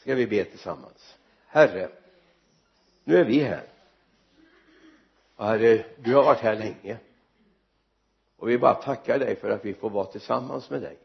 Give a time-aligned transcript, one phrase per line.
[0.00, 1.16] ska vi be tillsammans?
[1.46, 1.88] Herre
[3.04, 3.64] nu är vi här.
[5.36, 6.98] Och herre du har varit här länge.
[8.36, 10.98] Och vi bara tackar dig för att vi får vara tillsammans med dig.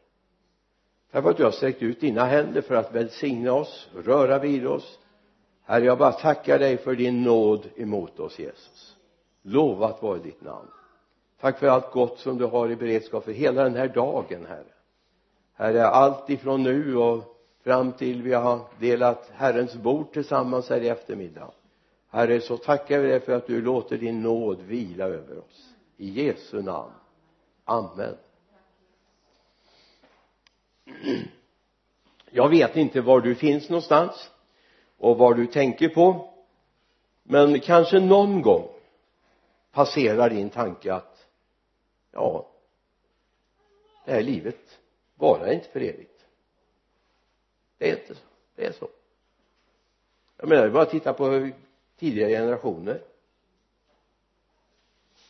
[1.12, 4.68] Tack för att du har sträckt ut dina händer för att välsigna oss röra vid
[4.68, 5.00] oss.
[5.64, 8.96] Herre jag bara tackar dig för din nåd emot oss Jesus.
[9.42, 10.70] Lovat vare ditt namn.
[11.40, 14.74] Tack för allt gott som du har i beredskap för hela den här dagen herre.
[15.54, 17.35] Herre allt ifrån nu och
[17.66, 21.52] fram till vi har delat Herrens bord tillsammans här i eftermiddag.
[22.10, 25.74] Herre så tackar vi dig för att du låter din nåd vila över oss.
[25.98, 26.92] I Jesu namn.
[27.64, 28.18] Amen.
[32.32, 34.32] Jag vet inte var du finns någonstans
[34.98, 36.34] och vad du tänker på
[37.24, 38.68] men kanske någon gång
[39.72, 41.28] passerar din tanke att
[42.12, 42.48] ja
[44.06, 44.80] det här livet
[45.16, 46.15] varar inte för evigt
[47.78, 48.26] det är inte så.
[48.56, 48.90] Det är så.
[50.38, 51.50] Jag menar bara titta på
[51.98, 53.02] tidigare generationer.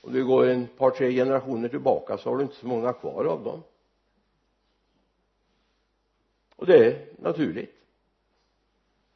[0.01, 3.25] Om du går en par tre generationer tillbaka så har du inte så många kvar
[3.25, 3.63] av dem.
[6.55, 7.75] Och det är naturligt.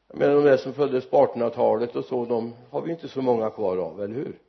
[0.08, 3.22] Jag menar de där som föddes på 1800-talet och så de har vi inte så
[3.22, 4.40] många kvar av, eller hur?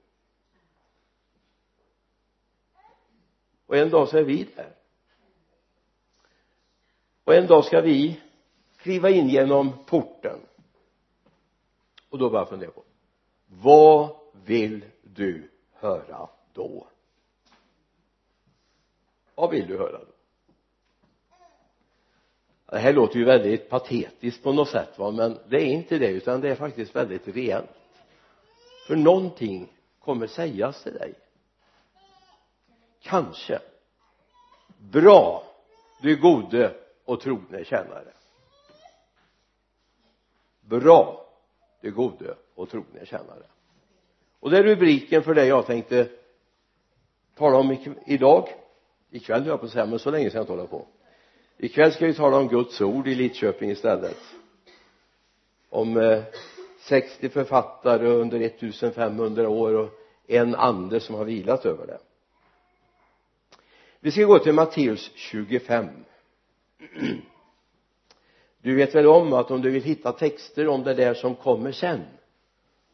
[3.67, 4.73] Och en dag så är vi där.
[7.25, 8.21] Och en dag ska vi
[8.83, 10.39] kliva in genom porten.
[12.11, 12.85] Och då bara fundera på
[13.47, 16.87] vad vill du höra då?
[19.35, 20.07] Vad vill du höra då?
[22.67, 25.11] Det här låter ju väldigt patetiskt på något sätt va?
[25.11, 27.71] Men det är inte det utan det är faktiskt väldigt reellt
[28.87, 31.15] för någonting kommer sägas till dig.
[33.01, 33.59] Kanske.
[34.79, 35.45] Bra.
[36.03, 38.13] Du gode och trogne tjänare
[40.79, 41.27] bra.
[41.81, 43.43] Du gode och trogne tjänare.
[44.41, 46.09] Och det är rubriken för det jag tänkte
[47.35, 48.49] tala om idag
[49.11, 50.87] ikväll höll jag på att säga men så länge ska jag inte hålla på
[51.61, 54.19] ikväll ska vi tala om Guds ord i Lidköping istället.
[55.71, 56.23] Om eh,
[56.81, 59.91] 60 författare under 1500 år och
[60.27, 61.99] en ande som har vilat över det.
[64.01, 65.89] Vi ska gå till Matteus 25
[68.63, 71.73] du vet väl om att om du vill hitta texter om det där som kommer
[71.73, 72.01] sen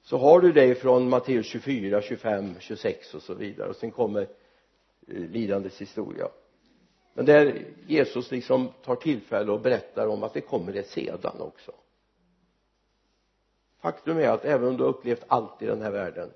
[0.03, 4.23] så har du det från Matteus 24, 25, 26 och så vidare och sen kommer
[4.23, 6.29] eh, lidandets historia.
[7.15, 11.73] Men där Jesus liksom tar tillfälle och berättar om att det kommer det sedan också.
[13.81, 16.31] Faktum är att även om du har upplevt allt i den här världen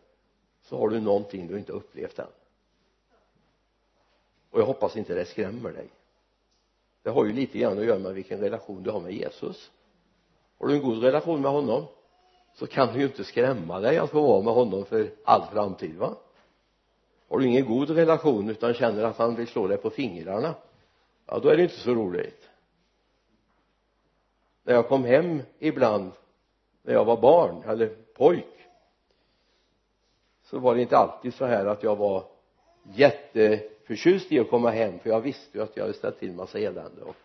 [0.63, 2.27] så har du någonting du inte upplevt än.
[4.51, 5.89] Och jag hoppas inte det skrämmer dig
[7.03, 9.71] det har ju lite grann att göra med vilken relation du har med Jesus.
[10.59, 11.85] Har du en god relation med honom
[12.55, 15.97] så kan du ju inte skrämma dig att få vara med honom för all framtid
[15.97, 16.17] va?
[17.29, 20.55] Har du ingen god relation utan känner att han vill slå dig på fingrarna
[21.27, 22.49] ja då är det inte så roligt.
[24.63, 26.13] När jag kom hem ibland
[26.83, 28.47] när jag var barn eller pojk
[30.43, 32.25] så var det inte alltid så här att jag var
[32.83, 36.33] jätte förtjust i att komma hem för jag visste ju att jag hade ställt till
[36.33, 37.17] massa elände och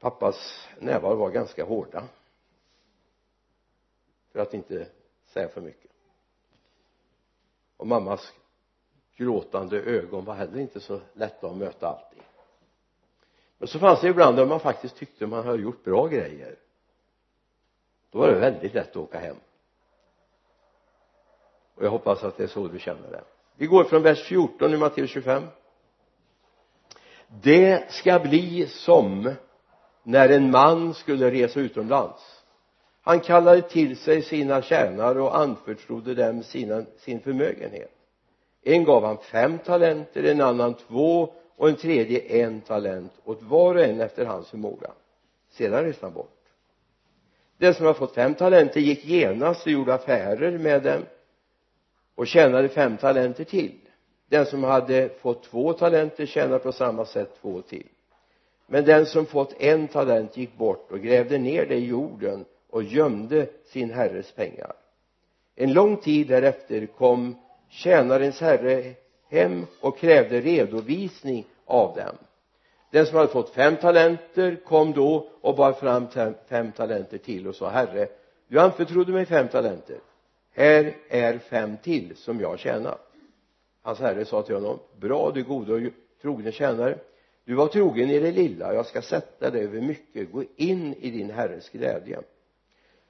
[0.00, 2.08] pappas nävar var ganska hårda.
[4.32, 4.88] För att inte
[5.26, 5.90] säga för mycket.
[7.76, 8.32] Och mammas
[9.16, 12.22] gråtande ögon var heller inte så lätta att möta alltid
[13.58, 16.56] men så fanns det ibland där man faktiskt tyckte man hade gjort bra grejer.
[18.10, 19.36] Då var det väldigt lätt att åka hem.
[21.74, 23.24] Och jag hoppas att det är så du känner det
[23.58, 25.42] vi går från vers 14 i Matteus 25
[27.28, 29.34] det ska bli som
[30.02, 32.42] när en man skulle resa utomlands.
[33.02, 37.94] Han kallade till sig sina tjänare och anförtrodde dem sina, sin förmögenhet.
[38.62, 43.74] En gav han fem talenter en annan två och en tredje en talent åt var
[43.74, 44.90] och en efter hans förmåga.
[45.50, 46.38] Sedan reste han bort.
[47.58, 51.02] Den som hade fått fem talenter gick genast och gjorde affärer med dem
[52.18, 53.78] och tjänade fem talenter till.
[54.28, 57.86] Den som hade fått två talenter tjänade på samma sätt två till.
[58.66, 62.82] Men den som fått en talent gick bort och grävde ner det i jorden och
[62.82, 64.72] gömde sin herres pengar.
[65.56, 67.36] En lång tid därefter kom
[67.68, 68.94] tjänarens herre
[69.30, 72.16] hem och krävde redovisning av dem.
[72.90, 76.06] Den som hade fått fem talenter kom då och bar fram
[76.48, 78.08] fem talenter till och sa herre
[78.48, 79.98] du anförtrodde mig fem talenter
[80.58, 83.08] här är fem till som jag tjänat
[83.82, 86.98] alltså, hans herre sa till honom bra du gode och trogne tjänare.
[87.44, 88.74] Du var trogen i det lilla.
[88.74, 90.32] Jag ska sätta dig över mycket.
[90.32, 92.20] Gå in i din herres glädje.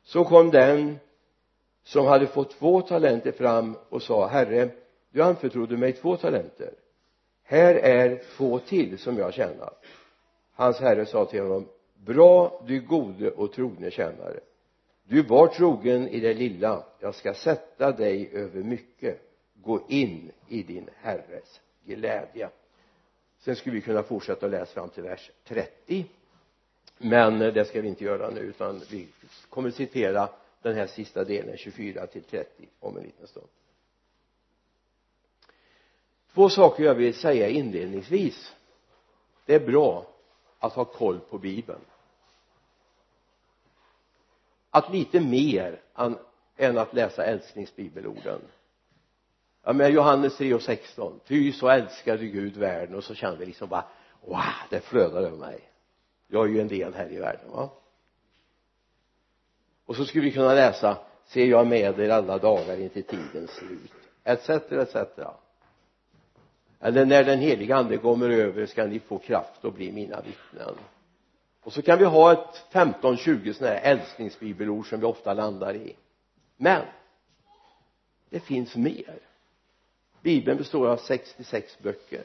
[0.02, 0.98] Så kom den
[1.82, 4.68] som hade fått två talenter fram och sa herre
[5.10, 6.72] du anförtrodde mig två talenter.
[7.42, 9.72] Här är två till som jag tjänar.
[10.54, 14.40] Hans herre sa till honom bra du gode och trogne tjänare
[15.08, 16.84] du var trogen i det lilla.
[17.00, 19.20] Jag ska sätta dig över mycket.
[19.55, 22.50] Gå in i din herres glädje.
[23.38, 26.06] Sen skulle vi kunna fortsätta att läsa fram till vers 30
[26.99, 29.08] men eh, det ska vi inte göra nu utan vi
[29.49, 30.28] kommer citera
[30.62, 33.46] den här sista delen 24 till 30 om en liten stund.
[36.34, 38.55] Två saker jag vill säga inledningsvis.
[39.46, 40.06] Det är bra
[40.58, 41.81] att ha koll på bibeln
[44.78, 45.80] att lite mer
[46.56, 48.40] än att läsa älsklingsbibelorden
[49.62, 53.46] ja men Johannes 3 och 16 ty så älskade Gud världen och så känner vi
[53.46, 53.84] liksom bara
[54.20, 55.60] wow det flödar över mig.
[56.28, 57.70] Jag är ju en del här i världen va?
[59.86, 63.92] Och så skulle vi kunna läsa ser jag med er alla dagar intill tidens slut
[64.24, 64.96] etc etc
[66.81, 70.74] eller när den heliga ande kommer över ska ni få kraft att bli mina vittnen
[71.69, 75.97] och så kan vi ha ett 15-20 sådana här älsklingsbibelord som vi ofta landar i.
[76.56, 76.82] Men
[78.31, 79.19] det finns mer.
[80.23, 82.23] Bibeln består av 66 böcker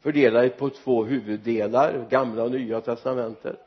[0.00, 3.60] fördelade på två huvuddelar gamla och nya testamentet.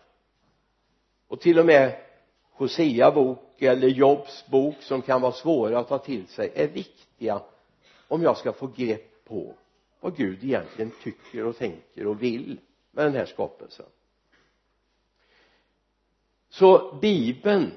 [1.27, 2.01] Och till och med
[2.51, 7.41] Hosea bok eller Jobs bok som kan vara svåra att ta till sig är viktiga
[8.07, 9.53] om jag ska få grepp på
[9.99, 12.59] vad Gud egentligen tycker och tänker och vill
[12.91, 13.85] med den här skapelsen
[16.53, 17.71] så bibeln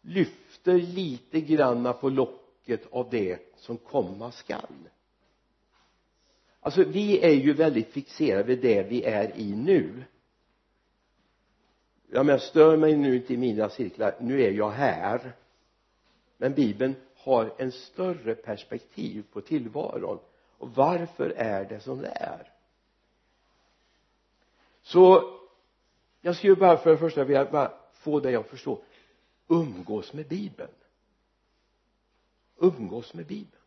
[0.00, 4.88] lyfter lite granna på locket av det som komma skall.
[6.60, 10.04] Alltså vi är ju väldigt fixerade vid det vi är i nu.
[12.10, 14.14] Ja men stör mig nu inte i mina cirklar.
[14.20, 15.32] Nu är jag här.
[16.36, 20.18] Men bibeln har en större perspektiv på tillvaron.
[20.58, 22.52] Och varför är det som det är
[24.86, 25.35] så
[26.26, 28.78] jag skulle bara för det första vilja bara få dig att förstå.
[29.48, 30.70] Umgås med bibeln.
[32.58, 33.62] Umgås med bibeln.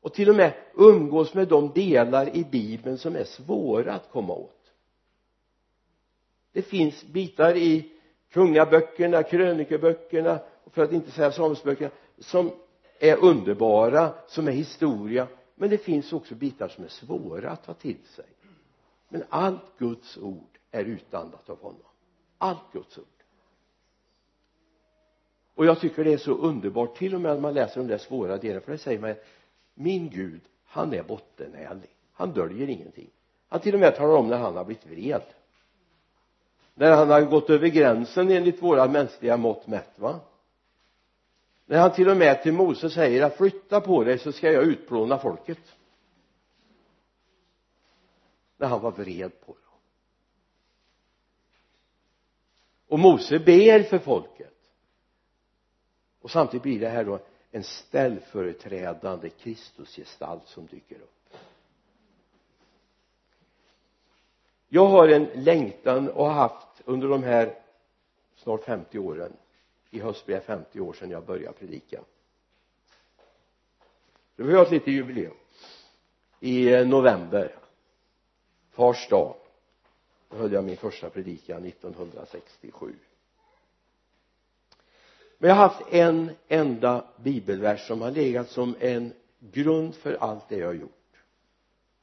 [0.00, 4.34] Och till och med umgås med de delar i bibeln som är svåra att komma
[4.34, 4.72] åt.
[6.52, 7.92] Det finns bitar i
[8.30, 12.50] kungaböckerna, krönikeböckerna för att inte säga Samuelsböckerna som
[12.98, 15.26] är underbara, som är historia.
[15.54, 18.26] Men det finns också bitar som är svåra att ta till sig.
[19.08, 21.82] Men allt Guds ord är utandat av honom.
[22.38, 23.04] Allt Guds ord.
[25.54, 27.98] Och jag tycker det är så underbart till och med när man läser de där
[27.98, 29.14] svåra delarna för det säger man
[29.74, 33.10] min Gud han är bottenärlig han döljer ingenting.
[33.48, 35.22] Han till och med talar om när han har blivit vred.
[36.74, 40.20] När han har gått över gränsen enligt våra mänskliga mått mätt va?
[41.66, 44.64] När han till och med till Mose säger att flytta på dig så ska jag
[44.64, 45.76] utplåna folket.
[48.56, 49.67] När han var vred på dem.
[52.88, 54.54] Och Mose ber för folket.
[56.20, 57.18] Och samtidigt blir det här då
[57.50, 61.36] en ställföreträdande Kristusgestalt som dyker upp.
[64.68, 67.58] Jag har en längtan och har haft under de här
[68.36, 69.32] snart 50 åren
[69.90, 72.00] i höst blir det 50 år sedan jag började predika.
[74.36, 75.34] Det var ett litet jubileum.
[76.40, 77.58] I november
[78.70, 79.34] fars dag
[80.28, 82.94] höll jag min första predikan 1967
[85.38, 90.48] men jag har haft en enda bibelvers som har legat som en grund för allt
[90.48, 91.22] det jag har gjort.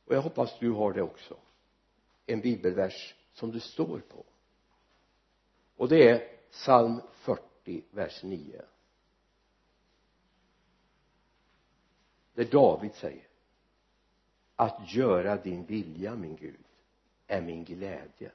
[0.06, 1.38] Och jag hoppas du har det också.
[2.26, 4.26] En bibelvers som du står på.
[5.76, 8.62] Och det är psalm 40 vers 9
[12.34, 13.28] där David säger
[14.56, 16.65] att göra din vilja min Gud
[17.36, 18.32] är min glädje.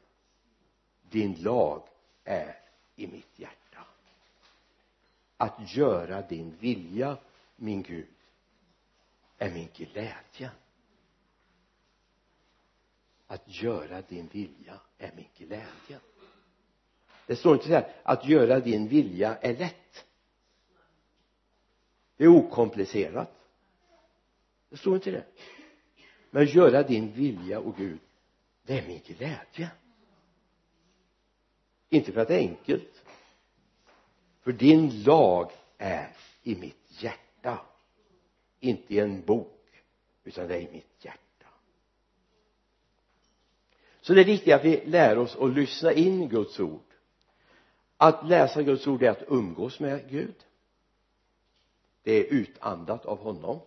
[1.02, 1.88] Din lag
[2.24, 2.58] är
[2.96, 3.86] i mitt hjärta.
[5.36, 7.16] Att göra din vilja
[7.56, 8.06] min Gud
[9.38, 10.50] är min glädje.
[13.26, 16.00] Att göra din vilja är min glädje.
[17.26, 20.06] Det står inte så här att göra din vilja är lätt.
[22.16, 23.30] Det är okomplicerat.
[24.68, 25.24] Det står inte det.
[26.30, 28.00] Men göra din vilja och Gud
[28.62, 29.70] det är min glädje.
[31.88, 33.02] Inte för att det är enkelt.
[34.40, 37.58] För din lag är i mitt hjärta.
[38.60, 39.56] Inte i en bok
[40.24, 41.46] utan det är i mitt hjärta.
[44.00, 46.80] Så det är viktigt att vi lär oss att lyssna in Guds ord.
[47.96, 50.46] Att läsa Guds ord är att umgås med Gud.
[52.02, 53.60] Det är utandat av honom.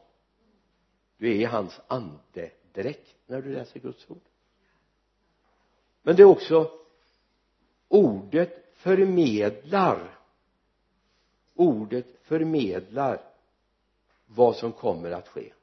[1.18, 4.22] Du är i hans andedräkt när du läser Guds ord
[6.04, 6.72] men det är också
[7.88, 10.20] ordet förmedlar.
[11.56, 13.22] Ordet förmedlar
[14.26, 15.54] vad som kommer att ske.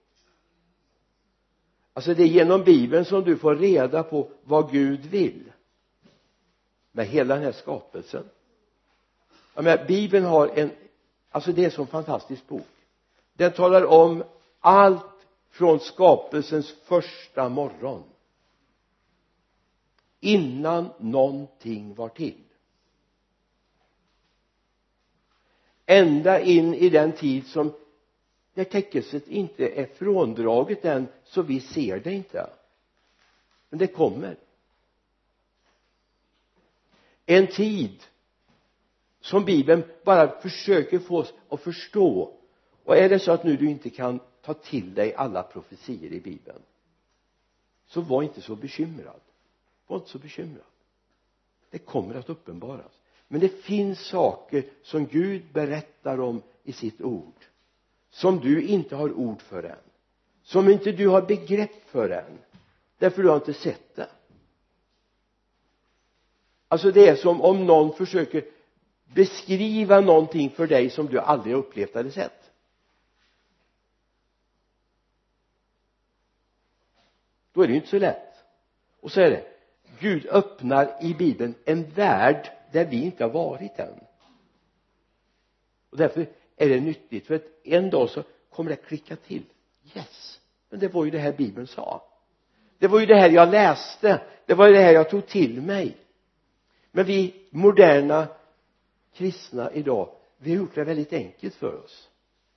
[1.93, 5.53] Alltså det är genom bibeln som du får reda på vad Gud vill
[6.93, 8.25] med hela den här skapelsen.
[9.55, 10.71] Jag menar bibeln har en
[11.31, 12.67] alltså det är en sån fantastisk bok.
[13.33, 14.25] Den talar om
[14.61, 18.03] allt från skapelsens första morgon
[20.21, 22.45] innan någonting var till.
[25.87, 27.73] Ända in i den tid som
[28.55, 32.51] när täckelset inte är fråndraget än så vi ser det inte.
[33.69, 34.37] Men det kommer.
[37.27, 38.03] En tid
[39.21, 42.37] som bibeln bara försöker få oss att förstå.
[42.85, 46.21] Och är det så att nu du inte kan ta till dig alla profetier i
[46.21, 46.63] bibeln
[47.87, 49.21] så var inte så bekymrad
[49.91, 50.65] var inte så bekymrad
[51.71, 53.01] det kommer att uppenbaras.
[53.29, 57.45] Men det finns saker som Gud berättar om i sitt ord
[58.11, 59.77] som du inte har ord för än
[60.43, 62.39] som inte du har begrepp för än
[62.99, 64.09] därför du har inte sett det.
[66.69, 68.45] Alltså det är som om någon försöker
[69.05, 72.51] beskriva någonting för dig som du aldrig har upplevt eller sett.
[77.53, 78.35] Då är det ju inte så lätt.
[79.01, 79.50] Och så är det
[80.01, 84.01] Gud öppnar i bibeln en värld där vi inte har varit än.
[85.91, 86.27] Och därför
[86.57, 89.43] är det nyttigt för att en dag så kommer det klicka till.
[89.95, 90.41] Yes.
[90.71, 92.03] Men det var ju det här bibeln sa.
[92.79, 94.23] Det var ju det här jag läste.
[94.47, 95.97] Det var ju det här jag tog till mig.
[96.91, 98.29] Men vi moderna
[99.13, 100.09] kristna idag
[100.43, 102.09] vi har gjort det väldigt enkelt för oss.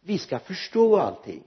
[0.02, 1.44] Vi ska förstå allting.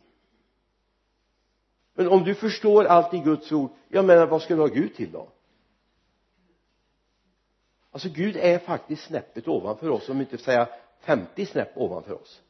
[1.95, 4.95] Men om du förstår allt i Guds ord jag menar vad ska du ha Gud
[4.95, 5.29] till då
[7.97, 10.69] alltså Gud är faktiskt snäppet ovanför oss om inte säga
[11.00, 12.43] 50 snäpp ovanför oss.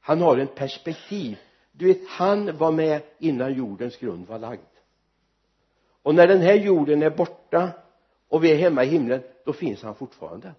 [0.00, 1.38] Han har en perspektiv.
[1.72, 4.60] Du vet han var med innan jordens grund var lagd.
[6.02, 7.70] Och när den här jorden är borta
[8.28, 10.54] och vi är hemma i himlen då finns han fortfarande.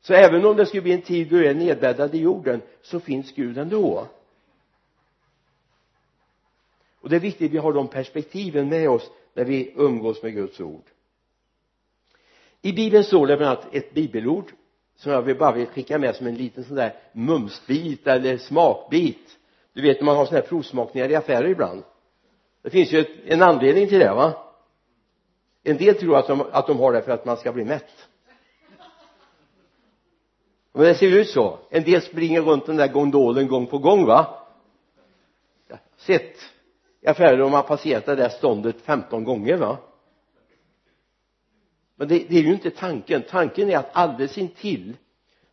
[0.00, 3.00] Så även om det skulle bli en tid då du är nedbäddad i jorden så
[3.00, 4.08] finns Gud ändå
[7.00, 10.34] och det är viktigt att vi har de perspektiven med oss när vi umgås med
[10.34, 10.84] Guds ord.
[12.62, 14.52] I bibeln står det bland annat ett bibelord
[14.96, 19.38] som jag vill bara vill skicka med som en liten sån där mumsbit eller smakbit.
[19.72, 21.82] Du vet när man har såna här provsmakningar i affärer ibland.
[22.62, 24.46] Det finns ju ett, en anledning till det va?
[25.62, 28.08] En del tror att de, att de har det för att man ska bli mätt.
[30.72, 31.58] Men det ser ut så.
[31.70, 34.46] En del springer runt den där gondolen gång på gång va?
[35.96, 36.36] Sett
[37.06, 39.78] affärer där man passerat det där ståndet 15 gånger va?
[41.96, 43.22] Men det, det är ju inte tanken.
[43.28, 44.96] Tanken är att alldeles intill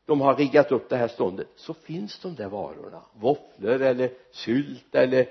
[0.06, 3.02] de har riggat upp det här ståndet så finns de där varorna.
[3.14, 5.28] Våfflor eller sylt eller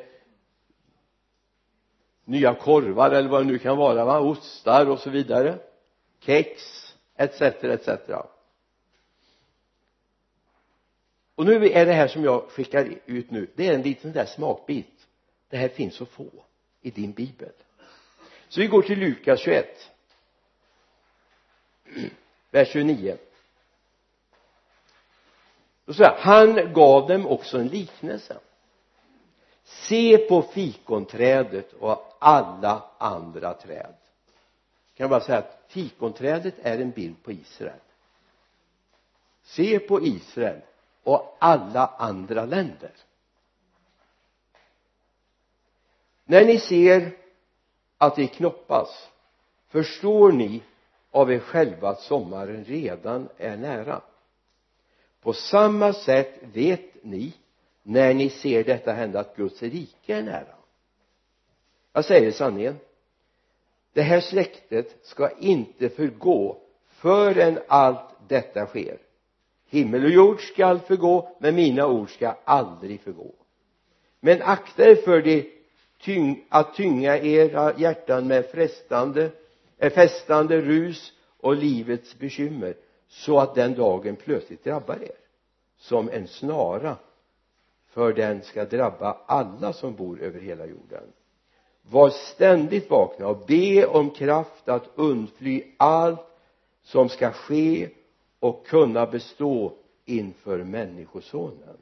[2.25, 4.21] nya korvar eller vad det nu kan vara va?
[4.21, 5.59] Ostar och så vidare.
[6.21, 6.63] Kex
[7.17, 7.89] etc etc
[11.37, 14.25] och nu är det här som jag skickar ut nu det är en liten där
[14.25, 14.96] smakbit
[15.49, 16.31] det här finns att få
[16.81, 17.53] i din bibel.
[18.49, 19.91] Så vi går till Lukas 21
[22.51, 23.17] vers 29
[25.85, 28.39] då säger han gav dem också en liknelse.
[29.65, 33.95] Se på fikonträdet och alla andra träd.
[34.95, 37.81] Kan jag bara säga att fikonträdet är en bild på Israel?
[39.43, 40.61] Se på Israel
[41.03, 42.91] och alla andra länder.
[46.27, 47.11] När ni ser
[47.99, 49.11] att det knoppas
[49.69, 50.63] förstår ni
[51.11, 54.01] av er själva att sommaren redan är nära.
[55.21, 57.33] På samma sätt vet ni
[57.83, 60.55] när ni ser detta hända att Guds rike är nära.
[61.93, 62.77] Jag säger sanningen.
[63.93, 68.99] Det här släktet ska inte förgå förrän allt detta sker.
[69.69, 73.35] Himmel och jord skall förgå men mina ord ska aldrig förgå.
[74.21, 75.56] Men akta er för det
[76.07, 79.31] tyng, att tynga era hjärtan med frestande
[79.79, 82.77] eh, festande rus och livets bekymmer
[83.09, 85.17] så att den dagen plötsligt drabbar er
[85.79, 86.97] som en snara
[87.89, 91.13] för den ska drabba alla som bor över hela jorden.
[91.83, 96.27] Var ständigt vakna och be om kraft att undfly allt
[96.83, 97.89] som ska ske
[98.41, 99.73] och kunna bestå
[100.05, 101.79] inför människosonen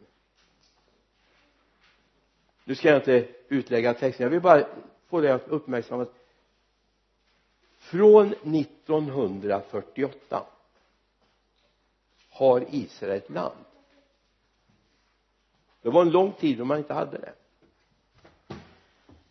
[2.65, 4.25] nu ska jag inte utlägga texten.
[4.25, 4.67] Jag vill bara
[5.09, 6.07] få dig att uppmärksamma
[7.79, 10.43] från 1948
[12.31, 13.55] har Israel ett land.
[15.83, 17.33] Det var en lång tid då man inte hade det.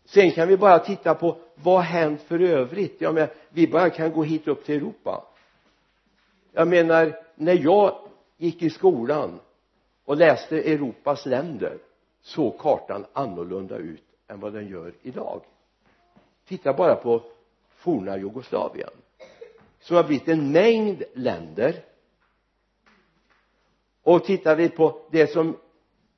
[0.05, 3.01] Sen kan vi bara titta på vad har hänt för övrigt?
[3.01, 5.23] Jag menar vi bara kan gå hit upp till Europa.
[6.51, 9.39] Jag menar när jag gick i skolan
[10.05, 11.77] och läste Europas länder
[12.23, 15.41] såg kartan annorlunda ut än vad den gör idag.
[16.45, 17.23] Titta bara på
[17.69, 18.89] forna Jugoslavien
[19.79, 21.85] som har blivit en mängd länder.
[24.03, 25.57] Och tittar vi på det som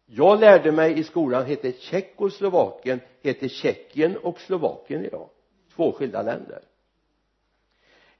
[0.05, 5.29] jag lärde mig i skolan hette Tjeckoslovakien heter Tjeckien och Slovakien idag.
[5.75, 6.63] Två skilda länder.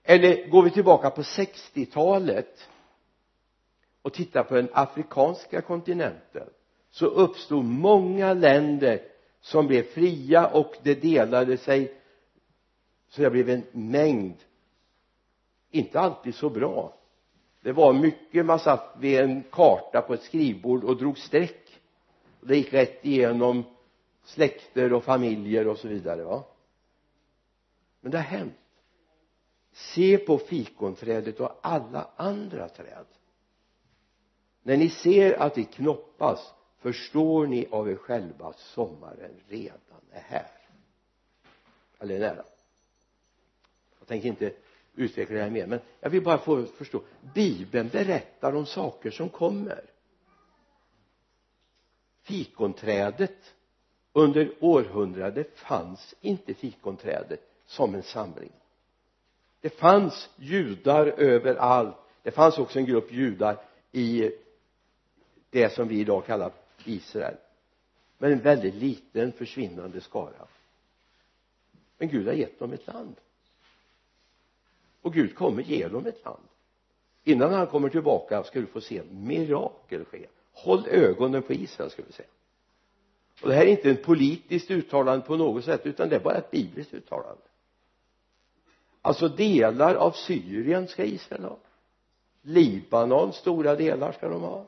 [0.04, 2.70] Eller går vi tillbaka på 60-talet
[4.02, 6.50] och tittar på den afrikanska kontinenten
[6.96, 9.02] så uppstod många länder
[9.42, 12.02] som blev fria och det delade sig.
[13.10, 14.36] Så det blev en mängd
[15.72, 16.94] inte alltid så bra.
[17.62, 21.82] Det var mycket man satt vid en karta på ett skrivbord och drog streck.
[22.42, 23.64] Det gick rätt igenom
[24.24, 26.44] släkter och familjer och så vidare va.
[28.02, 28.54] Men det har hänt.
[29.72, 33.06] Se på fikonträdet och alla andra träd.
[34.64, 36.55] När ni ser att det knoppas
[36.86, 40.52] förstår ni av er själva att sommaren redan är här?
[42.00, 42.44] Eller nära?
[44.00, 44.54] Jag tänker inte
[44.96, 47.02] utveckla det här mer men jag vill bara få förstå.
[47.34, 49.86] Bibeln berättar om saker som kommer.
[52.22, 53.54] Fikonträdet
[54.14, 58.52] under århundradet fanns inte fikonträdet som en samling.
[59.62, 61.96] Det fanns judar överallt.
[62.24, 63.58] Det fanns också en grupp judar
[63.92, 64.32] i
[65.50, 66.52] det som vi idag kallar
[66.88, 67.36] Israel.
[68.18, 70.48] Men en väldigt liten försvinnande skara.
[71.98, 73.16] Men Gud har gett dem ett land.
[75.02, 76.44] Och Gud kommer ge dem ett land.
[77.24, 80.28] Innan han kommer tillbaka ska du få se mirakel ske.
[80.54, 82.28] Håll ögonen på Israel ska vi säga.
[83.42, 86.38] Och det här är inte ett politiskt uttalande på något sätt utan det är bara
[86.38, 87.42] ett bibliskt uttalande.
[89.02, 91.58] Alltså delar av Syrien ska Israel ha.
[92.42, 94.66] Libanon stora delar ska de ha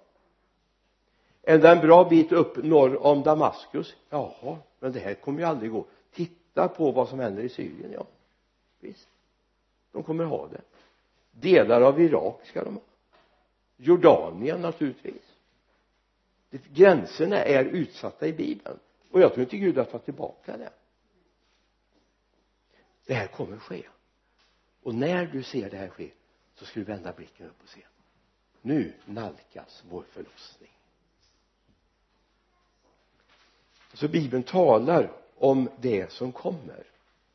[1.47, 3.95] ända en bra bit upp norr om Damaskus?
[4.09, 5.85] Jaha men det här kommer ju aldrig gå.
[6.11, 8.07] Titta på vad som händer i Syrien ja.
[8.79, 9.09] Visst.
[9.91, 10.61] De kommer ha det.
[11.31, 12.81] Delar av Irak ska de ha.
[13.77, 15.35] Jordanien naturligtvis.
[16.49, 18.79] Gränserna är utsatta i bibeln.
[19.11, 20.69] Och jag tror inte Gud har tagit tillbaka det.
[23.05, 23.83] Det här kommer ske.
[24.83, 26.09] Och när du ser det här ske
[26.55, 27.81] så ska du vända blicken upp och se.
[28.61, 30.76] Nu nalkas vår förlossning.
[33.97, 36.83] Så bibeln talar om det som kommer.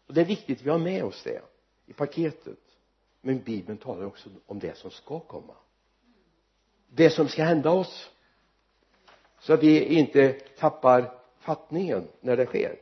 [0.07, 1.43] Och det är viktigt att vi har med oss det
[1.87, 2.59] i paketet.
[3.21, 5.55] Men bibeln talar också om det som ska komma.
[6.89, 8.11] Det som ska hända oss.
[9.41, 12.77] Så att vi inte tappar fattningen när det sker.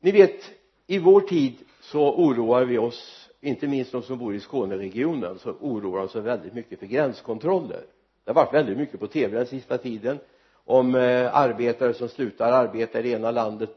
[0.00, 0.50] Ni vet
[0.86, 5.50] i vår tid så oroar vi oss inte minst de som bor i Skåneregionen så
[5.50, 7.86] oroar oss väldigt mycket för gränskontroller.
[8.24, 10.18] Det har varit väldigt mycket på tv den sista tiden
[10.64, 13.70] om eh, arbetare som slutar arbeta i det ena landet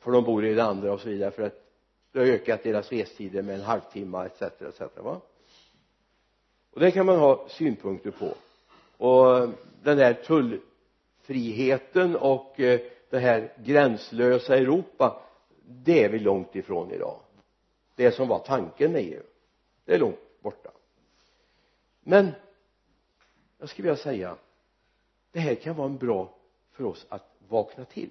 [0.00, 1.60] för de bor i det andra och så vidare för att
[2.12, 5.20] det har ökat deras restider med en halvtimme etc etc va?
[6.70, 8.34] Och det kan man ha synpunkter på.
[9.06, 9.48] Och
[9.82, 12.80] den här tullfriheten och eh,
[13.10, 15.20] det här gränslösa Europa
[15.66, 17.20] det är vi långt ifrån idag.
[17.94, 19.22] Det som var tanken med EU
[19.84, 20.70] det är långt borta.
[22.00, 22.32] Men
[23.58, 24.36] jag skulle vilja säga?
[25.34, 26.34] Det här kan vara en bra
[26.70, 28.10] för oss att vakna till.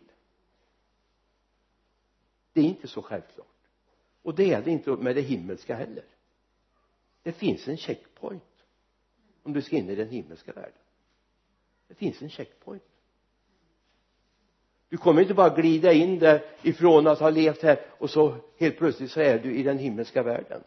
[2.54, 3.48] Det är inte så självklart.
[4.22, 6.06] Och det är det inte med det himmelska heller.
[7.24, 8.44] Det finns en checkpoint
[9.44, 10.82] om du ska in i den himmelska världen.
[11.88, 12.84] Det finns en checkpoint.
[14.90, 18.78] Du kommer inte bara glida in där ifrån att ha levt här och så helt
[18.78, 20.64] plötsligt så är du i den himmelska världen.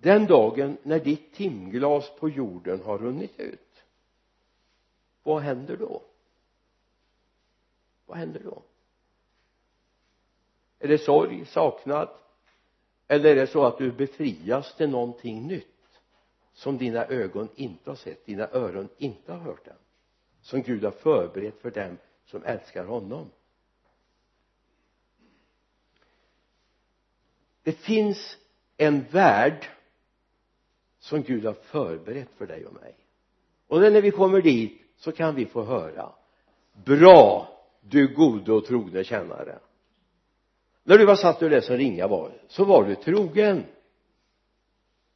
[0.00, 3.70] Den dagen när ditt timglas på jorden har runnit ut
[5.22, 6.02] vad händer då?
[8.06, 8.62] Vad händer då?
[10.78, 12.08] Är det sorg, saknad?
[13.08, 15.66] Eller är det så att du befrias till någonting nytt
[16.52, 19.76] som dina ögon inte har sett, dina öron inte har hört än?
[20.40, 23.30] Som Gud har förberett för dem som älskar honom?
[27.62, 28.36] Det finns
[28.76, 29.68] en värld
[31.00, 32.94] som Gud har förberett för dig och mig.
[33.66, 36.12] Och när vi kommer dit så kan vi få höra
[36.72, 37.48] bra
[37.80, 39.58] du gode och trogne tjänare.
[40.82, 43.64] När du var satt ur det som ringa var så var du trogen.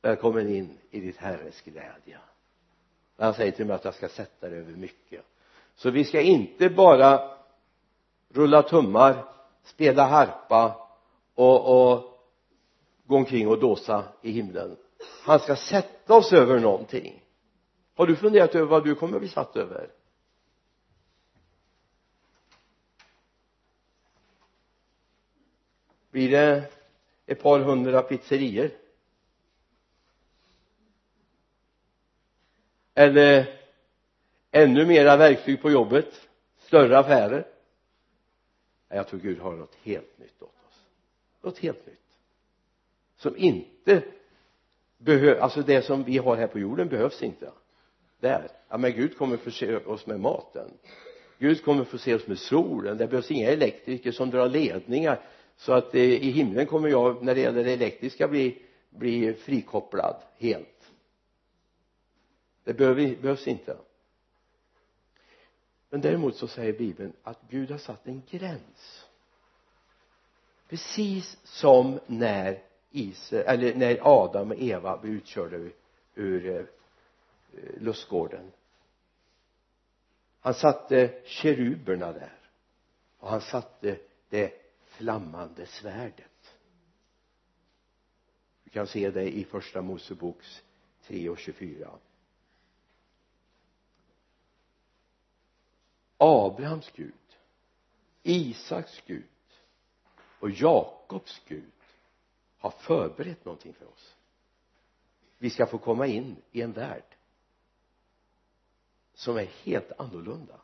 [0.02, 2.18] Välkommen in i ditt herres glädje.
[3.18, 5.24] Han säger till mig att jag ska sätta dig över mycket.
[5.74, 7.30] Så vi ska inte bara
[8.28, 9.24] rulla tummar
[9.62, 10.88] spela harpa
[11.34, 12.20] och, och
[13.06, 14.76] gå omkring och dåsa i himlen
[15.22, 17.24] han ska sätta oss över någonting.
[17.94, 19.90] Har du funderat över vad du kommer att bli satt över?
[26.10, 26.70] Blir det
[27.26, 28.70] ett par hundra pizzerior?
[32.94, 33.60] Eller
[34.50, 36.28] ännu mera verktyg på jobbet?
[36.58, 37.46] Större affärer?
[38.88, 40.86] Jag tror Gud har något helt nytt åt oss.
[41.40, 42.18] Något helt nytt.
[43.16, 44.02] Som inte
[45.04, 47.52] behöver, alltså det som vi har här på jorden behövs inte.
[48.20, 50.70] Där, ja men Gud kommer förse oss med maten.
[51.38, 52.96] Gud kommer förse oss med solen.
[52.96, 55.20] Det behövs inga elektriker som drar ledningar
[55.56, 60.16] så att eh, i himlen kommer jag när det gäller det elektriska bli, bli frikopplad
[60.38, 60.90] helt.
[62.64, 63.76] Det behöver, behövs inte.
[65.90, 69.06] Men däremot så säger bibeln att Gud har satt en gräns.
[70.68, 72.62] Precis som när
[72.96, 75.74] Israel, eller när Adam och Eva blev utkörda ur,
[76.14, 76.64] ur eh,
[77.80, 78.52] lustgården.
[80.40, 82.38] Han satte keruberna där.
[83.18, 84.52] Och han satte det
[84.84, 86.56] flammande svärdet.
[88.64, 90.62] Du kan se det i första Moseboks
[91.02, 91.90] 3 och 24
[96.16, 97.14] Abrahams Gud
[98.22, 99.24] Isaks Gud
[100.40, 101.73] och Jakobs Gud
[102.64, 104.14] har förberett någonting för oss.
[105.38, 107.04] Vi ska få komma in i en värld
[109.14, 110.60] som är helt annorlunda.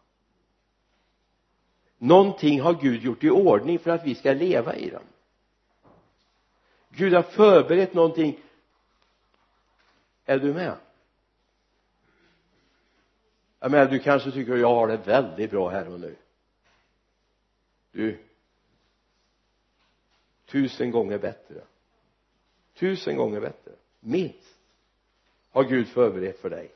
[1.98, 5.02] Någonting har Gud gjort i ordning för att vi ska leva i den.
[6.88, 8.40] Gud har förberett någonting.
[10.24, 10.76] Är du med?
[13.58, 16.16] Jag menar du kanske tycker jag har det väldigt bra här och nu.
[17.92, 18.18] Du
[20.50, 21.64] tusen gånger bättre
[22.74, 23.72] tusen gånger bättre.
[24.00, 24.56] Minst.
[25.50, 26.70] Har Gud förberett för dig.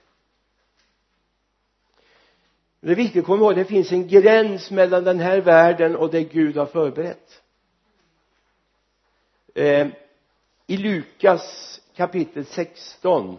[2.81, 6.11] Det är viktigt att komma ihåg det finns en gräns mellan den här världen och
[6.11, 7.43] det Gud har förberett.
[9.55, 9.89] Eh,
[10.67, 13.39] i Lukas kapitel 16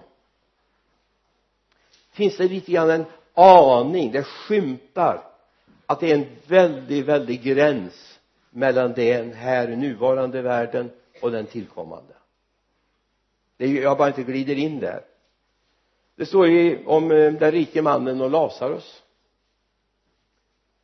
[2.11, 5.23] finns det lite grann en aning, det skymtar
[5.85, 10.91] att det är en väldig, väldig gräns mellan den här nuvarande världen
[11.21, 12.13] och den tillkommande
[13.57, 15.05] det är, ju jag bara inte glider in där.
[16.15, 19.03] Det står ju om eh, den rike mannen och Lazarus.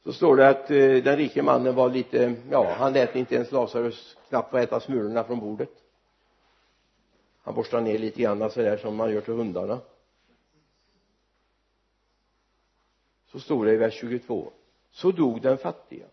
[0.03, 3.51] Så står det att eh, den rike mannen var lite ja han lät inte ens
[3.51, 5.71] Lazarus knappt få äta smulorna från bordet.
[7.43, 9.79] Han borstade ner lite grann sådär som man gör till hundarna.
[13.31, 14.51] Så står det i vers 22
[14.91, 16.05] så dog den fattiga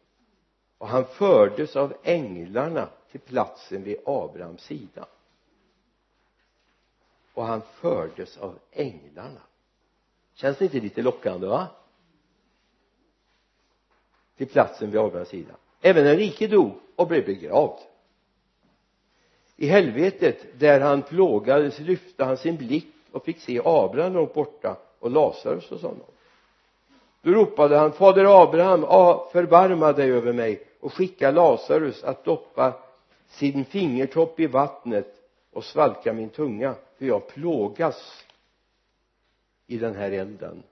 [0.79, 5.07] och han fördes av änglarna till platsen vid Abrahams sida
[7.38, 9.40] och han fördes av änglarna.
[10.35, 11.66] Känns det inte lite lockande va?
[14.37, 15.55] Till platsen vid Abrahams sida.
[15.81, 17.79] Även den rike dog och blev begravd.
[19.57, 24.77] I helvetet där han plågades lyfte han sin blick och fick se Abraham långt borta
[24.98, 26.07] och Lazarus hos honom.
[27.22, 28.81] Då ropade han fader Abraham
[29.33, 32.72] förbarma dig över mig och skicka Lazarus att doppa
[33.29, 35.14] sin fingertopp i vattnet
[35.53, 38.25] och svalka min tunga för jag plågas
[39.67, 40.63] i den här elden.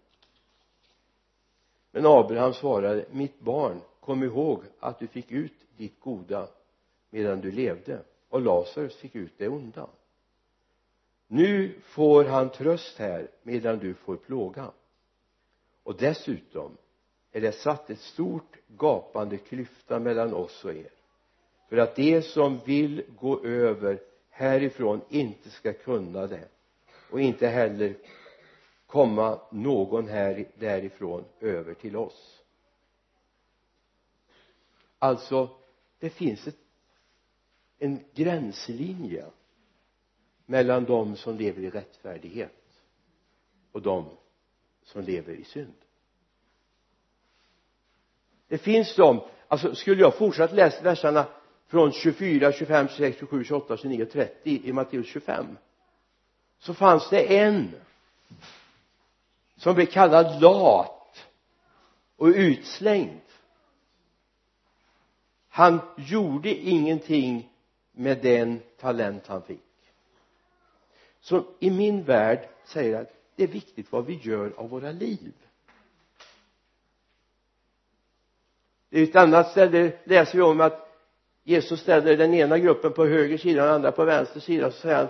[1.90, 6.48] Men Abraham svarade mitt barn kom ihåg att du fick ut ditt goda
[7.10, 9.88] medan du levde och Lazarus fick ut det onda.
[11.26, 14.70] Nu får han tröst här medan du får plåga.
[15.82, 16.76] Och dessutom
[17.32, 20.90] är det satt ett stort gapande klyfta mellan oss och er.
[21.68, 24.00] För att de som vill gå över
[24.36, 26.48] härifrån inte ska kunna det.
[27.10, 27.96] Och inte heller
[28.86, 32.42] komma någon här därifrån över till oss.
[34.98, 35.50] Alltså
[35.98, 36.56] det finns ett
[37.78, 39.26] en gränslinje
[40.46, 42.82] mellan de som lever i rättfärdighet
[43.72, 44.10] och de
[44.82, 45.74] som lever i synd.
[48.48, 51.26] Det finns de alltså skulle jag fortsatt läsa verserna
[51.66, 55.56] från 24, 25, 26, 27, 28, 29 och 30 i Matteus 25
[56.58, 57.74] så fanns det en
[59.56, 61.26] som blev kallad lat
[62.16, 63.20] och utslängd.
[65.48, 67.50] Han gjorde ingenting
[67.92, 69.60] med den talent han fick.
[71.20, 74.92] Så i min värld säger jag att det är viktigt vad vi gör av våra
[74.92, 75.32] liv.
[78.90, 80.85] I ett annat ställe läser vi om att
[81.48, 84.80] Jesus ställer den ena gruppen på höger sida och den andra på vänster sida så
[84.80, 85.08] säger han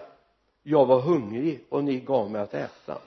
[0.62, 2.98] jag var hungrig och ni gav mig att äta.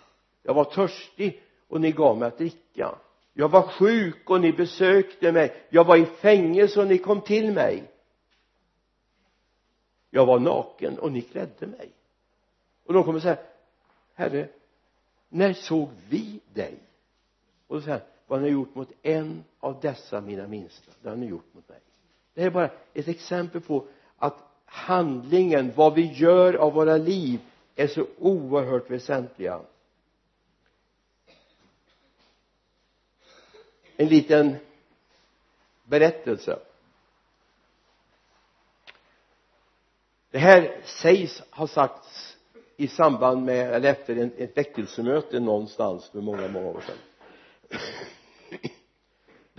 [0.44, 2.96] Jag var törstig och ni gav mig att dricka.
[3.34, 5.66] Jag var sjuk och ni besökte mig.
[5.70, 7.92] Jag var i fängelse och ni kom till mig.
[10.10, 11.90] Jag var naken och ni klädde mig.
[12.86, 13.38] Och de kommer säga
[14.14, 14.50] herre
[15.30, 16.80] när såg vi dig?
[17.68, 21.10] Och då säger han vad ni har gjort mot en av dessa mina minsta det
[21.10, 21.80] har ni gjort mot mig
[22.40, 23.86] det här är bara ett exempel på
[24.18, 27.40] att handlingen vad vi gör av våra liv
[27.76, 29.62] är så oerhört väsentliga.
[33.98, 34.56] En liten
[35.84, 36.60] berättelse.
[40.32, 42.38] Det här sägs ha sagts
[42.78, 46.98] i samband med eller efter en, ett väckelsemöte någonstans för många många år sedan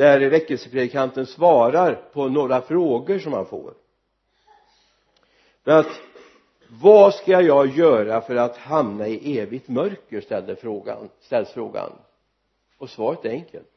[0.01, 3.75] där väckelsepredikanten svarar på några frågor som han får.
[5.65, 6.01] Bland annat
[6.69, 11.93] vad ska jag göra för att hamna i evigt mörker ställde frågan, ställs frågan.
[12.79, 13.71] Och svaret är enkelt.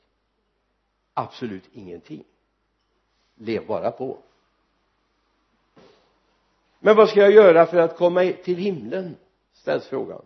[1.13, 2.23] Absolut ingenting.
[3.35, 4.17] Lev bara på.
[6.79, 9.15] Men vad ska jag göra för att komma till himlen?
[9.53, 10.21] ställs frågan.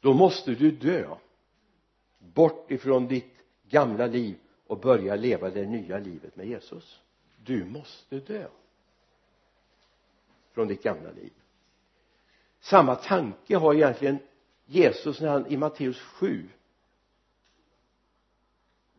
[0.00, 1.16] Då måste du dö.
[2.18, 3.31] Bort ifrån ditt
[3.72, 7.00] gamla liv och börja leva det nya livet med Jesus.
[7.44, 8.46] Du måste dö
[10.52, 11.32] från ditt gamla liv.
[12.60, 14.18] Samma tanke har egentligen
[14.66, 16.48] Jesus när han i Matteus 7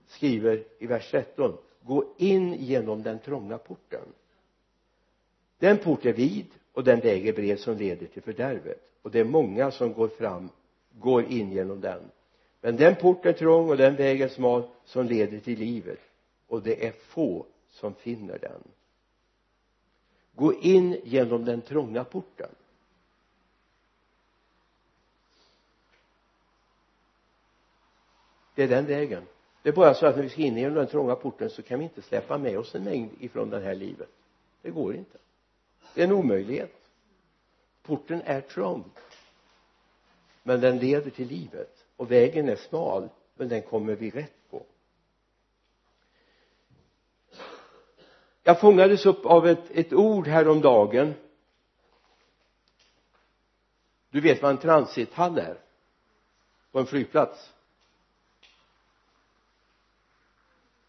[0.07, 4.05] skriver i vers 13 gå in genom den trånga porten.
[5.57, 8.89] Den port är vid och den väg är bred som leder till fördärvet.
[9.01, 10.49] Och det är många som går fram
[10.91, 12.11] går in genom den
[12.63, 15.99] men den port är trång och den väg är smal som leder till livet.
[16.47, 18.63] Och det är få som finner den.
[20.35, 22.49] Gå in genom den trånga porten.
[28.55, 29.23] Det är den vägen.
[29.61, 31.79] Det är bara så att när vi ska in genom den trånga porten så kan
[31.79, 34.09] vi inte släppa med oss en mängd ifrån det här livet.
[34.61, 35.17] Det går inte.
[35.93, 36.75] Det är en omöjlighet.
[37.81, 38.83] Porten är trång
[40.43, 44.65] men den leder till livet och vägen är smal men den kommer vi rätt på.
[48.43, 51.13] Jag fångades upp av ett, ett ord häromdagen.
[54.09, 55.57] Du vet vad en transithall är
[56.71, 57.53] på en flygplats.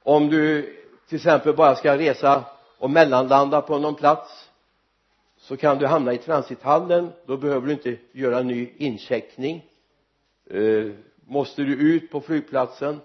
[0.03, 0.63] Om du
[1.09, 2.45] till exempel bara ska resa
[2.79, 4.51] och mellanlanda på någon plats
[5.37, 7.13] så kan du hamna i transithallen.
[7.27, 9.71] Då behöver du inte göra ny incheckning
[10.51, 10.93] eh,
[11.27, 13.01] måste du ut på flygplatsen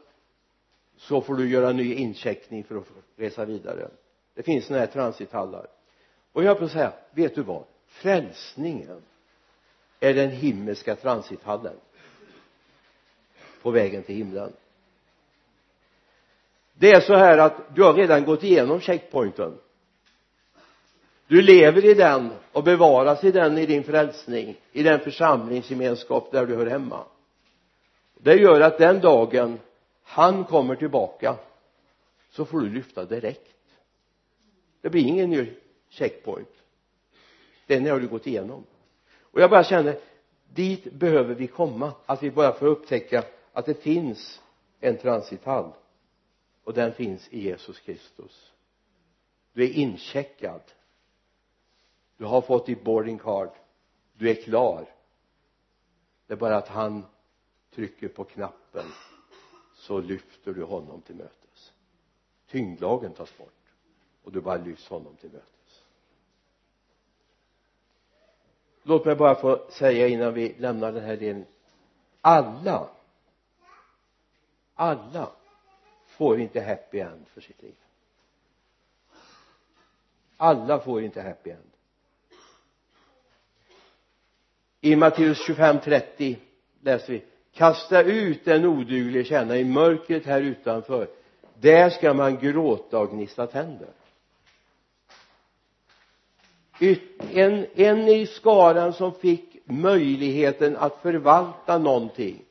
[0.98, 3.90] så får du göra en ny incheckning för att resa vidare.
[4.34, 5.68] Det finns sådana här transithallar.
[6.34, 7.64] Och jag vill säga vet du vad?
[7.88, 9.02] Frälsningen
[10.00, 11.76] är den himmelska transithallen
[13.62, 14.54] på vägen till himlen.
[16.74, 19.58] Det är så här att du har redan gått igenom checkpointen.
[21.28, 26.46] Du lever i den och bevaras i den i din frälsning i den församlingsgemenskap där
[26.46, 27.04] du hör hemma
[28.22, 29.60] det gör att den dagen
[30.04, 31.38] han kommer tillbaka
[32.30, 33.56] så får du lyfta direkt.
[34.82, 35.54] Det blir ingen ny
[35.90, 36.64] checkpoint.
[37.68, 38.64] Den har du gått igenom.
[39.22, 40.00] Och jag bara känner
[40.54, 41.94] dit behöver vi komma.
[42.06, 44.42] Att vi bara får upptäcka att det finns
[44.80, 45.72] en transithall
[46.64, 48.52] och den finns i Jesus Kristus.
[49.54, 50.62] Du är incheckad.
[52.18, 53.50] Du har fått ditt boarding card.
[54.14, 54.86] Du är klar.
[56.28, 57.06] Det är bara att han
[57.80, 58.86] trycker på knappen
[59.74, 61.74] så lyfter du honom till mötes.
[62.48, 63.74] Tyngdlagen tas bort
[64.24, 65.84] och du bara lyfts honom till mötes.
[68.84, 71.46] Låt mig bara få säga innan vi lämnar den här delen
[72.22, 72.90] alla
[74.76, 75.32] alla
[76.08, 77.76] får inte happy end för sitt liv.
[80.38, 81.72] Alla får inte happy end.
[84.82, 86.38] I Matteus 25.30
[86.82, 87.24] läser vi
[87.60, 91.08] kasta ut den oduglige tjänaren i mörkret här utanför.
[91.54, 93.88] Där ska man gråta och gnista tänder.
[97.34, 102.42] En, en i skaran som fick möjligheten att förvalta någonting.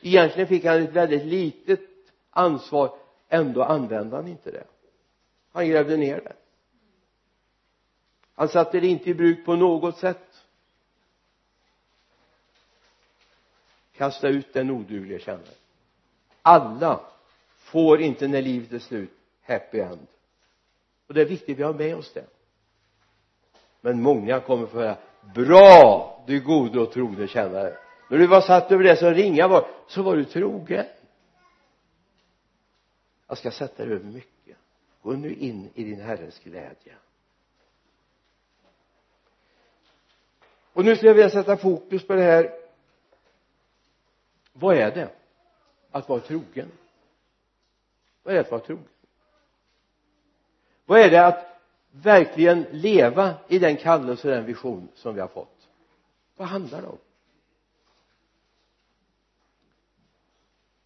[0.00, 1.80] Egentligen fick han ett väldigt litet
[2.30, 2.90] ansvar.
[3.28, 4.64] Ändå använde han inte det.
[5.52, 6.32] Han grävde ner det.
[8.34, 10.23] Han satte det inte i bruk på något sätt.
[13.96, 15.54] Kasta ut den oduglige tjänaren
[16.46, 17.00] alla
[17.56, 19.10] får inte när livet är slut
[19.42, 20.06] happy end.
[21.06, 22.26] Och det är viktigt att vi har med oss det.
[23.80, 24.96] Men många kommer få höra
[25.34, 27.76] bra du gode och trogne tjänare
[28.10, 30.86] när du var satt över det som ringa var så var du trogen.
[33.28, 34.56] Jag ska sätta dig över mycket.
[35.02, 36.94] Gå nu in i din herres glädje.
[40.72, 42.63] Och nu skulle jag vilja sätta fokus på det här
[44.56, 45.10] vad är det?
[45.90, 46.70] Att vara trogen.
[48.22, 48.88] Vad är det att vara trogen?
[50.86, 51.46] Vad är det att
[51.90, 55.68] verkligen leva i den kallelse och den vision som vi har fått?
[56.36, 56.98] Vad handlar det om?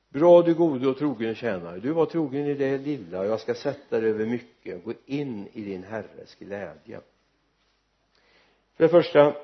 [0.08, 1.80] Bra du gode och trogen tjänare.
[1.80, 5.48] Du var trogen i det lilla och jag ska sätta dig över mycket gå in
[5.52, 7.00] i din herres glädje.
[8.74, 9.34] För det första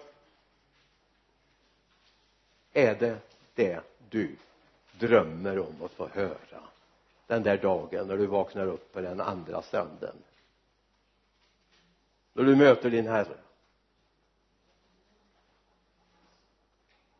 [2.72, 3.16] är det
[3.54, 4.36] det du
[4.98, 6.62] drömmer om att få höra
[7.26, 10.16] den där dagen när du vaknar upp på den andra stranden.
[12.32, 13.36] När du möter din herre.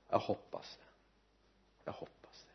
[0.08, 0.90] Jag hoppas det.
[1.84, 2.54] Jag hoppas det.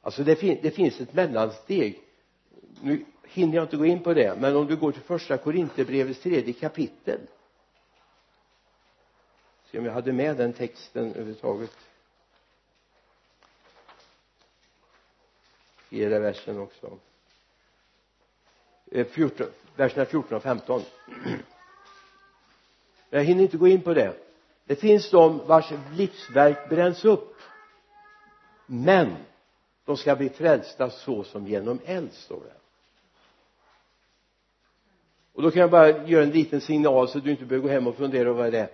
[0.00, 2.02] Alltså det, fin det finns ett mellansteg.
[2.82, 6.20] Nu hinner jag inte gå in på det men om du går till första Korinthierbrevets
[6.20, 7.20] tredje kapitel.
[9.70, 11.76] Se om jag hade med den texten överhuvudtaget.
[15.92, 16.98] I den versen också
[18.90, 20.82] eh, 14, verserna 14 och 15
[23.10, 24.14] jag hinner inte gå in på det.
[24.64, 27.36] Det finns de vars livsverk bränns upp
[28.66, 29.16] men
[29.84, 32.56] de ska bli frälsta så som genom eld står det.
[35.32, 37.86] Och då kan jag bara göra en liten signal så du inte behöver gå hem
[37.86, 38.70] och fundera över vad det är.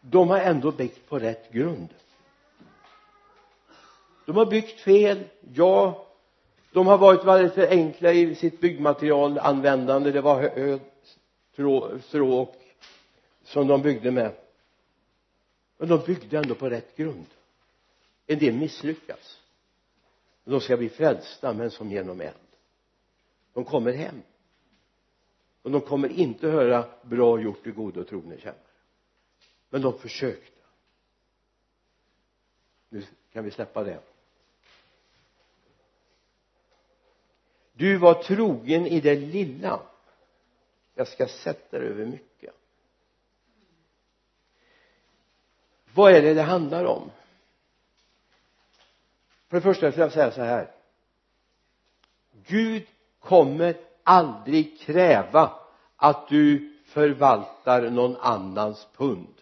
[0.00, 1.88] De har ändå byggt på rätt grund.
[4.26, 6.06] De har byggt fel ja
[6.72, 10.10] de har varit väldigt för enkla i sitt byggmaterialanvändande.
[10.10, 10.78] Det var hö,
[12.02, 12.56] stråk
[13.42, 14.32] som de byggde med.
[15.76, 17.26] Men de byggde ändå på rätt grund.
[18.26, 19.40] En del misslyckas.
[20.44, 22.34] De ska bli frälsta men som genom eld.
[23.52, 24.22] De kommer hem.
[25.62, 28.70] Och de kommer inte höra bra gjort i gode och trogne tjänare
[29.70, 30.60] men de försökte.
[32.88, 33.02] Nu
[33.32, 34.00] kan vi släppa det.
[37.80, 39.80] Du var trogen i det lilla.
[40.94, 42.54] Jag ska sätta dig över mycket.
[45.94, 47.10] Vad är det det handlar om?
[49.48, 50.70] För det första vill jag säga så här.
[52.46, 52.86] Gud
[53.18, 55.52] kommer aldrig kräva
[55.96, 59.34] att du förvaltar någon annans pund.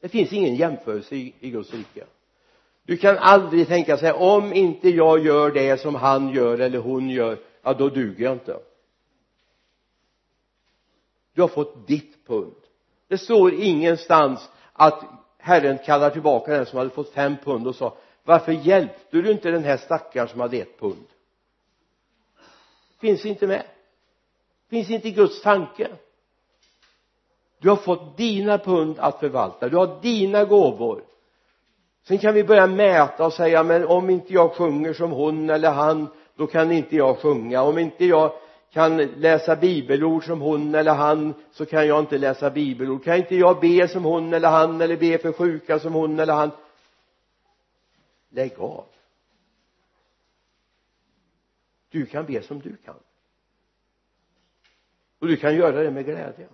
[0.00, 2.06] Det finns ingen jämförelse i, i Guds rike
[2.86, 6.78] du kan aldrig tänka så här, om inte jag gör det som han gör eller
[6.78, 8.58] hon gör ja då duger jag inte.
[11.34, 12.54] Du har fått ditt pund.
[13.08, 15.04] Det står ingenstans att
[15.38, 19.50] herren kallar tillbaka den som hade fått fem pund och sa varför hjälpte du inte
[19.50, 21.06] den här stackaren som hade ett pund?
[23.00, 23.62] Finns inte med.
[24.70, 25.88] Finns inte i Guds tanke.
[27.58, 29.68] Du har fått dina pund att förvalta.
[29.68, 31.04] Du har dina gåvor
[32.08, 35.70] sen kan vi börja mäta och säga men om inte jag sjunger som hon eller
[35.70, 37.62] han då kan inte jag sjunga.
[37.62, 38.32] Om inte jag
[38.70, 43.04] kan läsa bibelord som hon eller han så kan jag inte läsa bibelord.
[43.04, 46.34] Kan inte jag be som hon eller han eller be för sjuka som hon eller
[46.34, 46.50] han?
[48.28, 48.84] Lägg av.
[51.90, 52.94] Du kan be som du kan.
[55.18, 56.48] Och du kan göra det med glädje.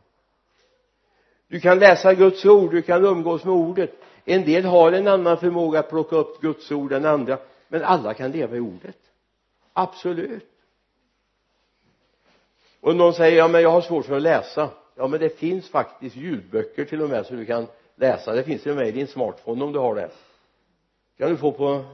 [1.49, 5.37] Du kan läsa Guds ord, du kan umgås med ordet en del har en annan
[5.37, 8.99] förmåga att plocka upp Guds ord än andra men alla kan leva i ordet.
[9.73, 10.49] Absolut.
[12.81, 14.71] Och någon säger ja men jag har svårt för att läsa.
[14.95, 18.33] Ja men det finns faktiskt ljudböcker till och med så du kan läsa.
[18.33, 20.11] Det finns till och med i din smartphone om du har det.
[21.19, 21.85] Kan du få på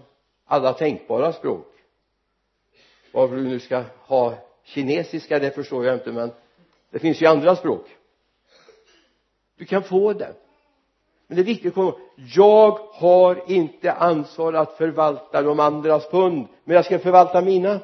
[0.45, 1.67] alla tänkbara språk.
[3.13, 6.31] Varför du nu ska ha kinesiska det förstår jag inte men
[6.91, 7.97] det finns ju andra språk.
[9.57, 10.35] Du kan få det
[11.29, 12.01] men det är viktigt att komma ihåg
[12.35, 17.81] jag har inte ansvar att förvalta de andras pund men jag ska förvalta mina.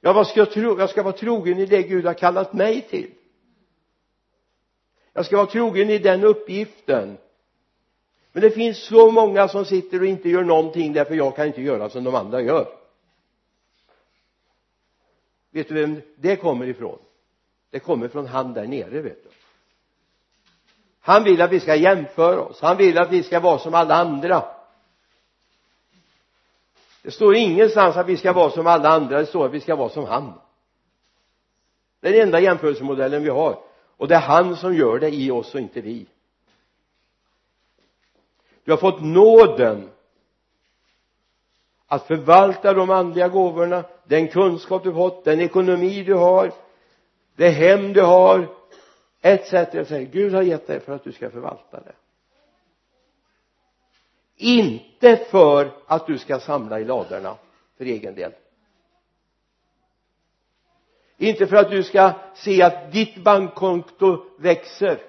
[0.00, 0.78] Ja vad ska jag tro?
[0.78, 3.10] Jag ska vara trogen i det Gud har kallat mig till.
[5.12, 7.18] Jag ska vara trogen i den uppgiften.
[8.32, 11.62] Men det finns så många som sitter och inte gör någonting därför jag kan inte
[11.62, 12.68] göra som de andra gör.
[15.50, 16.98] Vet du vem det kommer ifrån?
[17.70, 19.30] Det kommer från han där nere vet du
[21.06, 22.60] han vill att vi ska jämföra oss.
[22.60, 24.44] Han vill att vi ska vara som alla andra.
[27.02, 29.18] Det står ingenstans att vi ska vara som alla andra.
[29.18, 30.32] Det står att vi ska vara som han.
[32.00, 33.58] Det är den enda jämförelsemodellen vi har.
[33.96, 36.06] Och det är han som gör det i oss och inte vi.
[38.64, 39.90] Du har fått nåden
[41.86, 46.52] att förvalta de andliga gåvorna den kunskap du fått den ekonomi du har
[47.36, 48.48] det hem du har
[49.24, 51.94] etc etc Gud har gett dig för att du ska förvalta det.
[54.36, 57.36] Inte för att du ska samla i ladorna
[57.76, 58.32] för egen del.
[61.16, 65.02] Inte för att du ska se att ditt bankkonto växer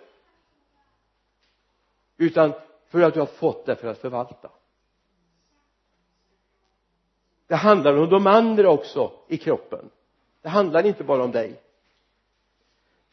[2.18, 2.54] utan
[2.88, 4.50] för att du har fått det för att förvalta.
[7.48, 9.90] Det handlar om de andra också i kroppen.
[10.42, 11.65] Det handlar inte bara om dig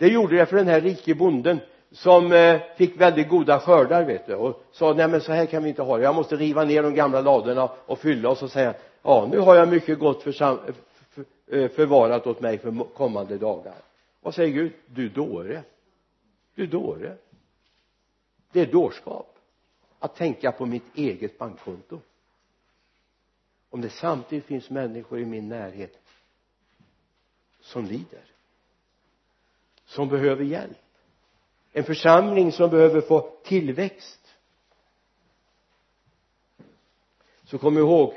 [0.03, 4.27] det gjorde det för den här rike bonden som eh, fick väldigt goda skördar vet
[4.27, 4.35] du.
[4.35, 6.03] Och sa nej men så här kan vi inte ha det.
[6.03, 8.31] Jag måste riva ner de gamla ladorna och fylla.
[8.31, 10.75] Och så säga ja nu har jag mycket gott för, eh,
[11.11, 13.75] för, eh, förvarat åt mig för kommande dagar.
[14.21, 14.73] Vad säger Gud?
[14.87, 15.63] Du dåre.
[16.55, 17.17] Du dåre.
[18.53, 19.39] Det är dårskap
[19.99, 22.01] att tänka på mitt eget bankkonto.
[23.71, 25.99] Om det samtidigt finns människor i min närhet
[27.61, 28.32] som lider
[29.87, 30.79] som behöver hjälp.
[31.73, 34.35] En församling som behöver få tillväxt.
[37.45, 38.15] Så kom ihåg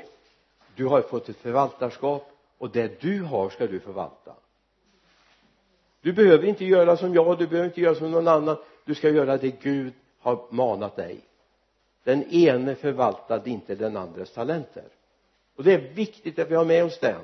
[0.76, 4.34] du har fått ett förvaltarskap och det du har ska du förvalta.
[6.00, 8.56] Du behöver inte göra som jag du behöver inte göra som någon annan.
[8.84, 11.20] Du ska göra det Gud har manat dig.
[12.04, 14.84] Den ene förvaltade inte den andres talenter.
[15.56, 17.16] Och det är viktigt att vi har med oss det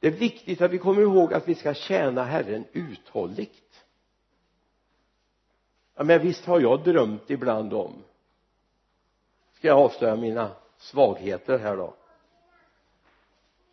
[0.00, 3.84] det är viktigt att vi kommer ihåg att vi ska tjäna Herren uthålligt.
[5.94, 7.92] Ja men visst har jag drömt ibland om
[9.54, 11.94] ska jag avslöja mina svagheter här då.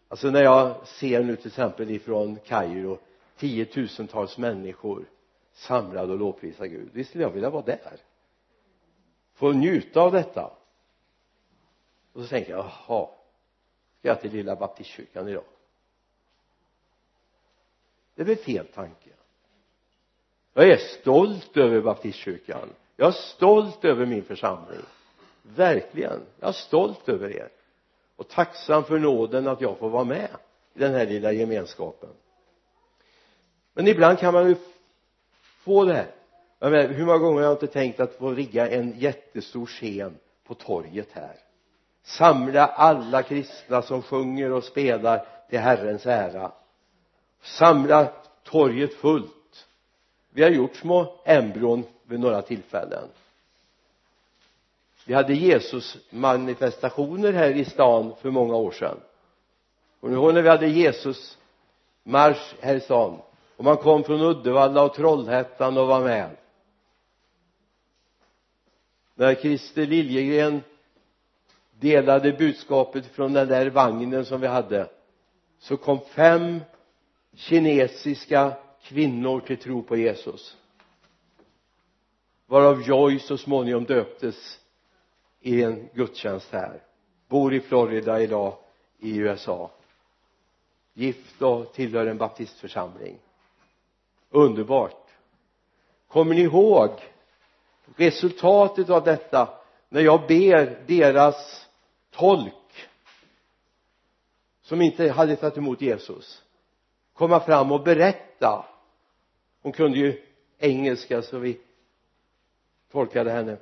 [0.08, 2.98] Alltså när jag ser nu till exempel ifrån Kairo
[3.38, 5.06] tiotusentals människor
[5.54, 6.90] samlade och lovprisa Gud.
[6.94, 7.98] Visst skulle jag vilja vara där?
[9.34, 10.52] Få njuta av detta.
[12.14, 13.10] Och så tänker jag jaha
[14.00, 15.44] ska jag till lilla baptistkyrkan idag?
[18.16, 19.10] Det är väl fel tanke?
[20.54, 22.70] Jag är stolt över baptistkyrkan.
[22.96, 24.82] Jag är stolt över min församling.
[25.42, 26.22] Verkligen.
[26.40, 27.50] Jag är stolt över er.
[28.16, 30.30] Och tacksam för nåden att jag får vara med
[30.74, 32.10] i den här lilla gemenskapen.
[33.74, 34.56] Men ibland kan man ju
[35.64, 36.12] få det här.
[36.60, 40.18] Jag menar, hur många gånger har jag inte tänkt att få rigga en jättestor scen
[40.44, 41.36] på torget här?
[42.04, 46.52] Samla alla kristna som sjunger och spelar till Herrens ära
[47.46, 48.12] samla
[48.44, 49.68] torget fullt.
[50.30, 53.10] Vi har gjort små embryon vid några tillfällen.
[55.06, 58.98] Vi hade Jesus manifestationer här i stan för många år sedan.
[60.00, 61.38] Och nu när vi hade Jesus
[62.04, 63.20] marsch här i stan.
[63.56, 66.30] Och man kom från Uddevalla och Trollhättan och var med.
[69.16, 70.62] När Christer Liljegren
[71.80, 74.90] delade budskapet från den där vagnen som vi hade
[75.60, 76.62] så kom fem
[77.36, 80.58] kinesiska kvinnor till tro på Jesus.
[82.48, 84.60] Varav Joy så småningom döptes
[85.42, 86.84] i en gudstjänst här.
[87.28, 88.58] Bor i Florida idag
[89.00, 89.72] i USA
[90.96, 93.18] gift och tillhör en baptistförsamling.
[94.30, 95.10] Underbart.
[96.08, 96.90] Kommer ni ihåg
[97.96, 99.50] resultatet av detta
[99.90, 101.68] när jag ber deras
[102.12, 102.54] tolk
[104.62, 106.45] som inte hade tagit emot Jesus?
[107.16, 108.66] Komma fram och berätta.
[109.62, 110.22] Hon kunde ju
[110.58, 111.60] engelska så vi
[112.92, 113.58] tolkade henne.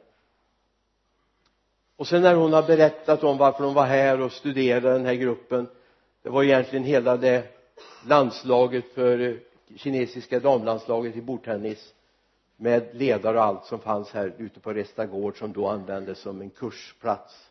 [1.95, 5.13] Och sen när hon har berättat om varför hon var här och studerade den här
[5.13, 5.67] gruppen
[6.23, 7.47] det var egentligen hela det
[8.07, 9.35] landslaget för eh,
[9.75, 11.93] kinesiska damlandslaget i bordtennis
[12.55, 16.49] med ledare och allt som fanns här ute på Restagård som då användes som en
[16.49, 17.49] kursplats.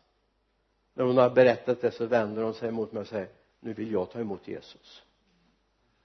[0.93, 3.27] När hon har berättat det så vänder hon sig mot mig och säger
[3.59, 5.03] nu vill jag ta emot Jesus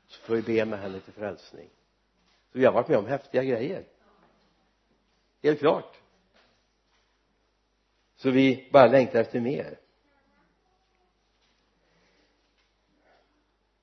[0.09, 1.71] så får vi be med henne till frälsning.
[2.53, 3.85] Så vi har varit med om häftiga grejer.
[5.43, 5.97] Helt klart.
[8.17, 9.79] Så vi bara längtar efter mer.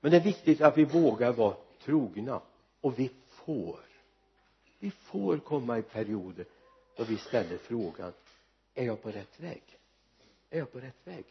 [0.00, 2.42] Men det är viktigt att vi vågar vara trogna.
[2.80, 3.80] Och vi får.
[4.78, 6.46] Vi får komma i perioder
[6.96, 8.12] då vi ställer frågan
[8.76, 9.62] är jag på rätt väg?
[10.50, 11.24] Är jag på rätt väg?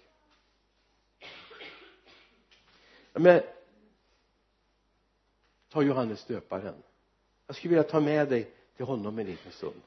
[3.14, 3.41] Men
[5.76, 6.76] ta Johannes döparen.
[7.47, 9.82] Jag skulle vilja ta med dig till honom en liten stund.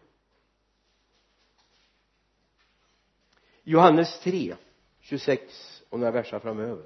[3.62, 4.57] Johannes 3
[5.01, 6.84] 26 och några verser framöver.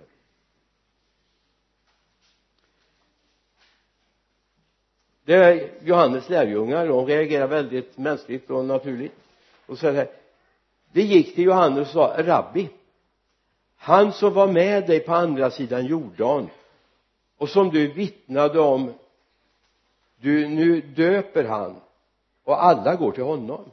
[5.24, 9.14] Det är Johannes lärjungar och de reagerar väldigt mänskligt och naturligt.
[9.66, 10.10] Och så här.
[10.92, 12.70] Det gick till Johannes och sa rabbi
[13.76, 16.48] han som var med dig på andra sidan Jordan
[17.36, 18.92] och som du vittnade om
[20.16, 21.80] du, nu döper han
[22.44, 23.64] och alla går till honom.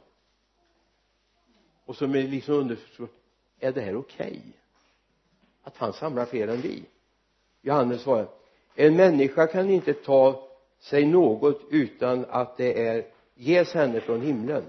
[1.84, 3.10] Och som är liksom underförstått
[3.60, 4.26] är det här okej?
[4.26, 4.52] Okay?
[5.64, 6.82] att han samlar fler än vi?
[7.62, 8.28] Johannes svarar
[8.74, 10.48] en människa kan inte ta
[10.78, 13.04] sig något utan att det är
[13.34, 14.62] ges henne från himlen.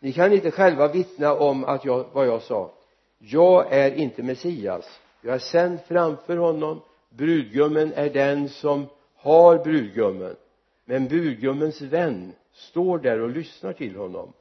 [0.00, 2.70] Ni kan inte själva vittna om att jag, vad jag sa.
[3.18, 5.00] Jag är inte Messias.
[5.20, 6.80] Jag är sänd framför honom
[7.16, 10.36] brudgummen är den som har brudgummen.
[10.84, 14.32] Men brudgummens vän står där och lyssnar till honom.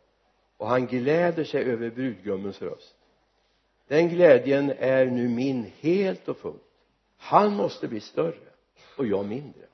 [0.57, 2.95] Och han gläder sig över brudgummens röst.
[3.87, 6.61] Den glädjen är nu min helt och fullt.
[7.17, 8.49] Han måste bli större
[8.97, 9.65] och jag mindre.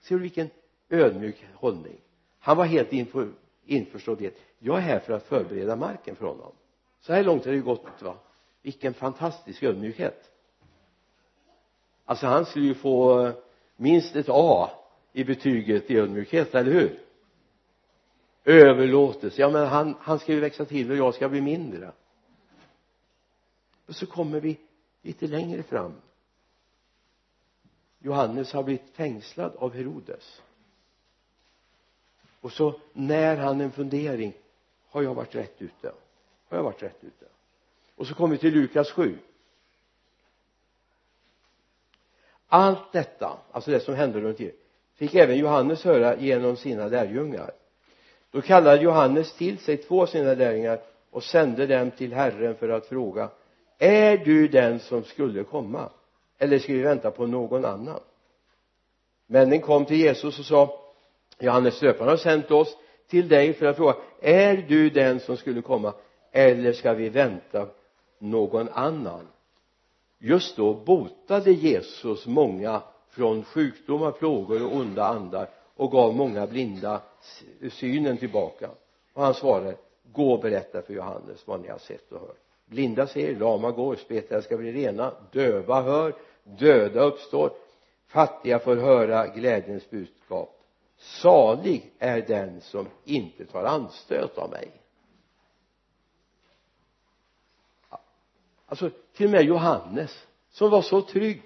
[0.00, 0.50] Ser du vilken
[0.90, 2.00] ödmjuk hållning?
[2.38, 3.28] Han var helt inför,
[3.64, 6.52] införstådd i att jag är här för att förbereda marken för honom.
[7.00, 8.16] Så här långt har det ju gått va?
[8.62, 10.30] Vilken fantastisk ödmjukhet
[12.08, 13.34] alltså han skulle ju få eh,
[13.76, 14.70] minst ett A
[15.12, 17.00] i betyget i ödmjukhet, eller hur?
[18.44, 21.92] Överlåtelse, ja men han, han ska ju växa till och jag ska bli mindre.
[23.86, 24.58] Och så kommer vi
[25.02, 25.94] lite längre fram.
[27.98, 30.42] Johannes har blivit fängslad av Herodes.
[32.40, 34.32] Och så när han en fundering
[34.88, 35.92] har jag varit rätt ute?
[36.48, 37.26] Har jag varit rätt ute?
[37.96, 39.18] Och så kommer vi till Lukas 7
[42.48, 44.52] allt detta alltså det som hände runt omkring
[44.94, 47.50] fick även Johannes höra genom sina lärjungar.
[48.30, 50.80] Då kallade Johannes till sig två av sina lärjungar
[51.10, 53.28] och sände dem till Herren för att fråga
[53.78, 55.90] är du den som skulle komma
[56.38, 58.00] eller ska vi vänta på någon annan?
[59.26, 60.80] Männen kom till Jesus och sa
[61.38, 62.76] Johannes döparen har sänt oss
[63.08, 65.94] till dig för att fråga är du den som skulle komma
[66.32, 67.66] eller ska vi vänta
[68.18, 69.26] någon annan?
[70.18, 77.00] Just då botade Jesus många från sjukdomar, plågor och onda andar och gav många blinda
[77.72, 78.70] synen tillbaka.
[79.12, 79.76] Och han svarade
[80.12, 82.36] gå och berätta för Johannes vad ni har sett och hört.
[82.66, 86.14] Blinda ser, lama går, spetälska ska bli rena, döva hör,
[86.44, 87.50] döda uppstår
[88.08, 90.60] fattiga får höra glädjens budskap.
[90.96, 94.70] Salig är den som inte tar anstöt av mig.
[98.68, 101.42] Alltså till och med Johannes som var så trygg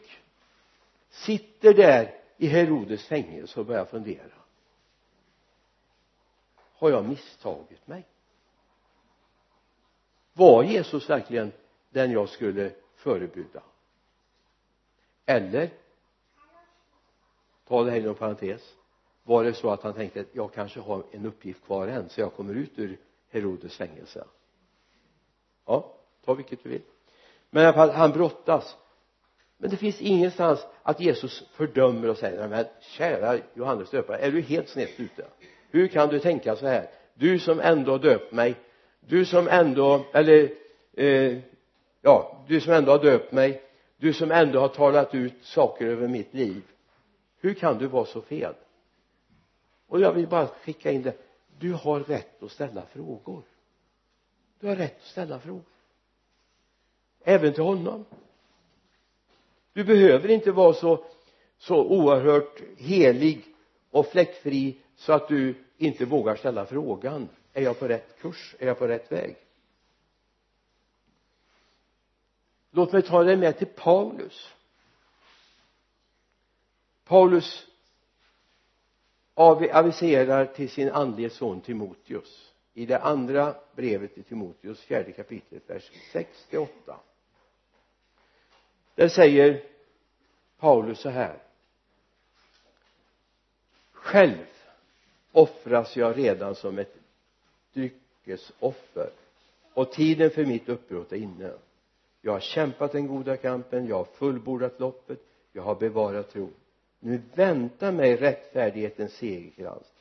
[1.09, 4.33] sitter där i Herodes fängelse och börjar fundera.
[6.75, 8.07] Har jag misstagit mig?
[10.33, 11.53] Var Jesus verkligen
[11.91, 13.62] den jag skulle förebjuda
[15.27, 15.70] eller
[17.64, 18.75] ta det här inom parentes
[19.23, 22.20] var det så att han tänkte att jag kanske har en uppgift kvar än så
[22.20, 22.99] jag kommer ut ur
[23.29, 24.25] Herodes fängelse?
[25.64, 25.95] Ja
[26.25, 26.83] ta vilket du vill
[27.55, 28.76] men i alla fall han brottas.
[29.59, 34.40] Men det finns ingenstans att Jesus fördömer och säger men kära Johannes döpare är du
[34.40, 35.26] helt snett ute?
[35.70, 36.90] Hur kan du tänka så här?
[37.14, 38.57] Du som ändå döpt mig
[39.00, 40.50] du som ändå eller
[40.92, 41.38] eh,
[42.03, 43.62] ja du som ändå har döpt mig
[43.96, 46.62] du som ändå har talat ut saker över mitt liv.
[47.40, 48.55] Hur kan du vara så fel?
[49.86, 51.16] Och jag vill bara skicka in det.
[51.59, 53.42] Du har rätt att ställa frågor.
[54.61, 55.72] Du har rätt att ställa frågor
[57.25, 58.05] även till honom.
[59.73, 61.05] Du behöver inte vara så
[61.62, 63.45] så oerhört helig
[63.91, 68.55] och fläckfri så att du inte vågar ställa frågan är jag på rätt kurs?
[68.59, 69.37] Är jag på rätt väg?
[72.70, 74.53] Låt mig ta dig med till Paulus.
[77.05, 77.66] Paulus
[79.35, 85.91] aviserar till sin andlige son Timoteus i det andra brevet till Timoteus fjärde kapitlet vers
[86.12, 86.97] 6 till 8
[88.95, 89.62] där säger
[90.59, 91.36] Paulus så här.
[93.93, 94.47] Själv
[95.32, 96.97] offras jag redan som ett
[97.72, 99.11] dryckesoffer
[99.74, 101.53] och tiden för mitt uppbrott är inne.
[102.20, 105.18] Jag har kämpat den goda kampen jag har fullbordat loppet
[105.53, 106.55] jag har bevarat tron.
[107.01, 109.93] Nu väntar mig rättfärdighetens segerkrans.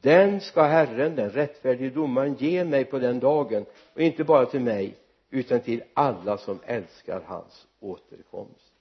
[0.00, 4.60] Den ska Herren, den rättfärdige domaren ge mig på den dagen och inte bara till
[4.60, 4.94] mig
[5.30, 8.72] utan till alla som älskar hans återkomst.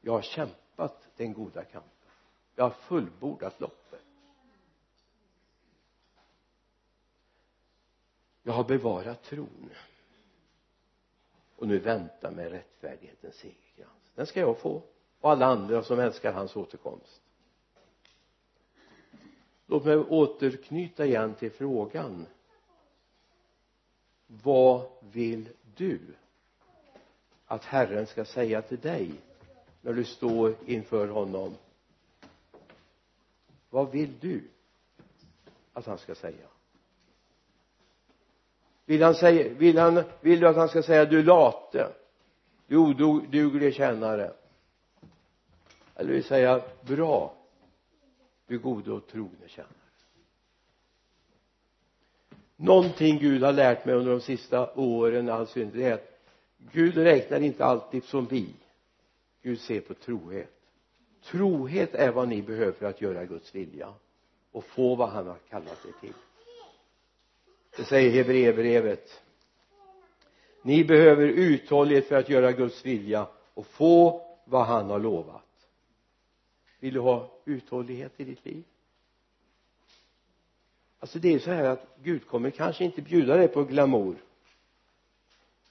[0.00, 2.10] Jag har kämpat den goda kampen.
[2.54, 4.04] Jag har fullbordat loppet.
[8.42, 9.70] Jag har bevarat tron.
[11.56, 14.12] Och nu väntar mig rättfärdighetens segerkrans.
[14.14, 14.82] Den ska jag få.
[15.20, 17.22] Och alla andra som älskar hans återkomst.
[19.66, 22.26] Låt mig återknyta igen till frågan
[24.28, 26.00] vad vill du
[27.46, 29.12] att Herren ska säga till dig
[29.80, 31.54] när du står inför honom?
[33.70, 34.42] Vad vill du
[35.72, 36.46] att han ska säga?
[38.84, 41.92] Vill han säga vill han vill du att han ska säga du late
[42.66, 44.32] du oduglige tjänare.
[45.94, 47.34] Eller vill säga bra
[48.46, 49.77] du gode och trogne tjänare
[52.58, 56.20] någonting Gud har lärt mig under de sista åren alltså det är att
[56.72, 58.54] Gud räknar inte alltid som vi.
[59.42, 60.50] Gud ser på trohet.
[61.24, 63.94] Trohet är vad ni behöver för att göra Guds vilja
[64.52, 66.14] och få vad han har kallat er till.
[67.76, 69.22] Det säger Hebreerbrevet.
[70.62, 75.68] Ni behöver uthållighet för att göra Guds vilja och få vad han har lovat.
[76.80, 78.64] Vill du ha uthållighet i ditt liv?
[80.98, 84.16] Alltså det är så här att Gud kommer kanske inte bjuda dig på glamour.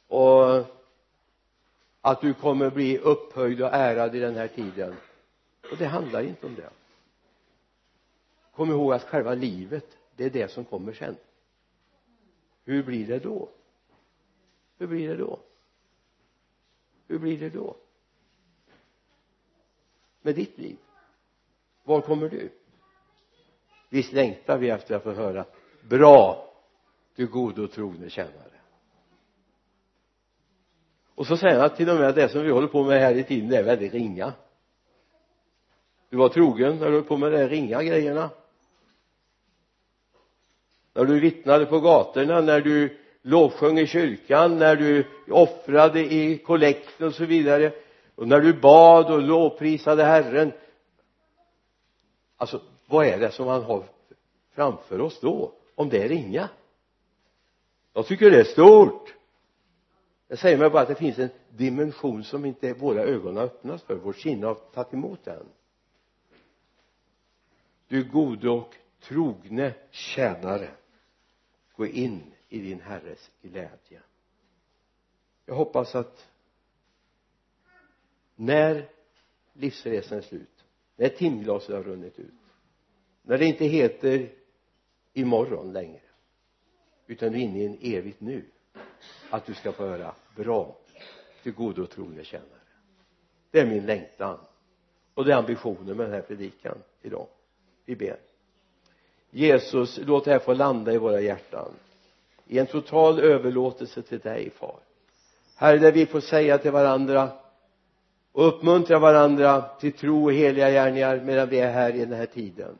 [0.07, 0.65] Och
[2.01, 4.95] att du kommer bli upphöjd och ärad i den här tiden.
[5.71, 6.69] Och det handlar inte om det.
[8.55, 11.15] Kom ihåg att själva livet det är det som kommer sen.
[12.63, 13.49] Hur blir det då?
[14.77, 15.39] Hur blir det då?
[17.07, 17.75] Hur blir det då?
[20.21, 20.77] Med ditt liv.
[21.83, 22.49] Var kommer du?
[23.89, 25.45] Visst längtar vi efter att få höra
[25.81, 26.53] bra
[27.15, 28.57] du gode och trogne tjänare.
[31.15, 33.15] Och så säger han till och med att det som vi håller på med här
[33.15, 34.33] i tiden det är väldigt ringa.
[36.09, 38.29] Du var trogen när du höll på med de ringa grejerna.
[40.93, 47.07] När du vittnade på gatorna när du lovsjöng i kyrkan när du offrade i kollekten
[47.07, 47.71] och så vidare
[48.15, 50.51] och när du bad och lovprisade Herren.
[52.37, 53.83] Alltså vad är det som han har
[54.49, 55.53] framför oss då?
[55.75, 56.49] Om det är ringa?
[57.93, 59.13] Jag tycker det är stort.
[60.27, 63.83] Jag säger mig bara att det finns en dimension som inte våra ögon har öppnats
[63.83, 63.95] för.
[63.95, 65.45] Vårt sinne har tagit emot den.
[67.87, 70.69] Du gode och trogne tjänare
[71.75, 74.01] gå in i din herres glädje.
[75.45, 76.27] Jag hoppas att
[78.35, 78.89] när
[79.53, 80.65] livsresan är slut
[80.95, 82.46] när timglaset har runnit ut
[83.27, 84.29] när det inte heter
[85.13, 85.99] imorgon längre
[87.07, 88.45] utan du är inne i en evigt nu
[89.29, 90.75] att du ska få höra bra
[91.43, 92.47] till gode och trogne tjänare.
[93.51, 94.37] Det är min längtan
[95.13, 97.27] och det är ambitionen med den här predikan idag.
[97.85, 98.17] Vi ber.
[99.29, 101.71] Jesus låt det här få landa i våra hjärtan.
[102.47, 104.79] I en total överlåtelse till dig far.
[105.55, 107.31] Herre där vi får säga till varandra
[108.31, 112.25] och uppmuntra varandra till tro och heliga gärningar medan vi är här i den här
[112.25, 112.77] tiden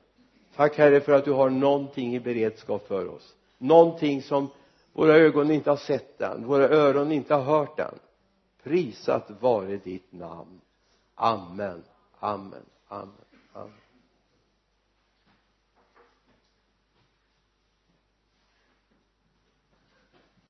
[0.58, 3.36] tack herre för att du har någonting i beredskap för oss.
[3.58, 4.50] Någonting som
[4.94, 8.00] våra ögon inte har sett än våra öron inte har hört än.
[8.64, 10.62] Prisat vare ditt namn.
[11.16, 11.84] Amen.
[12.20, 12.66] Amen.
[12.88, 13.12] Amen.
[13.54, 13.74] Amen.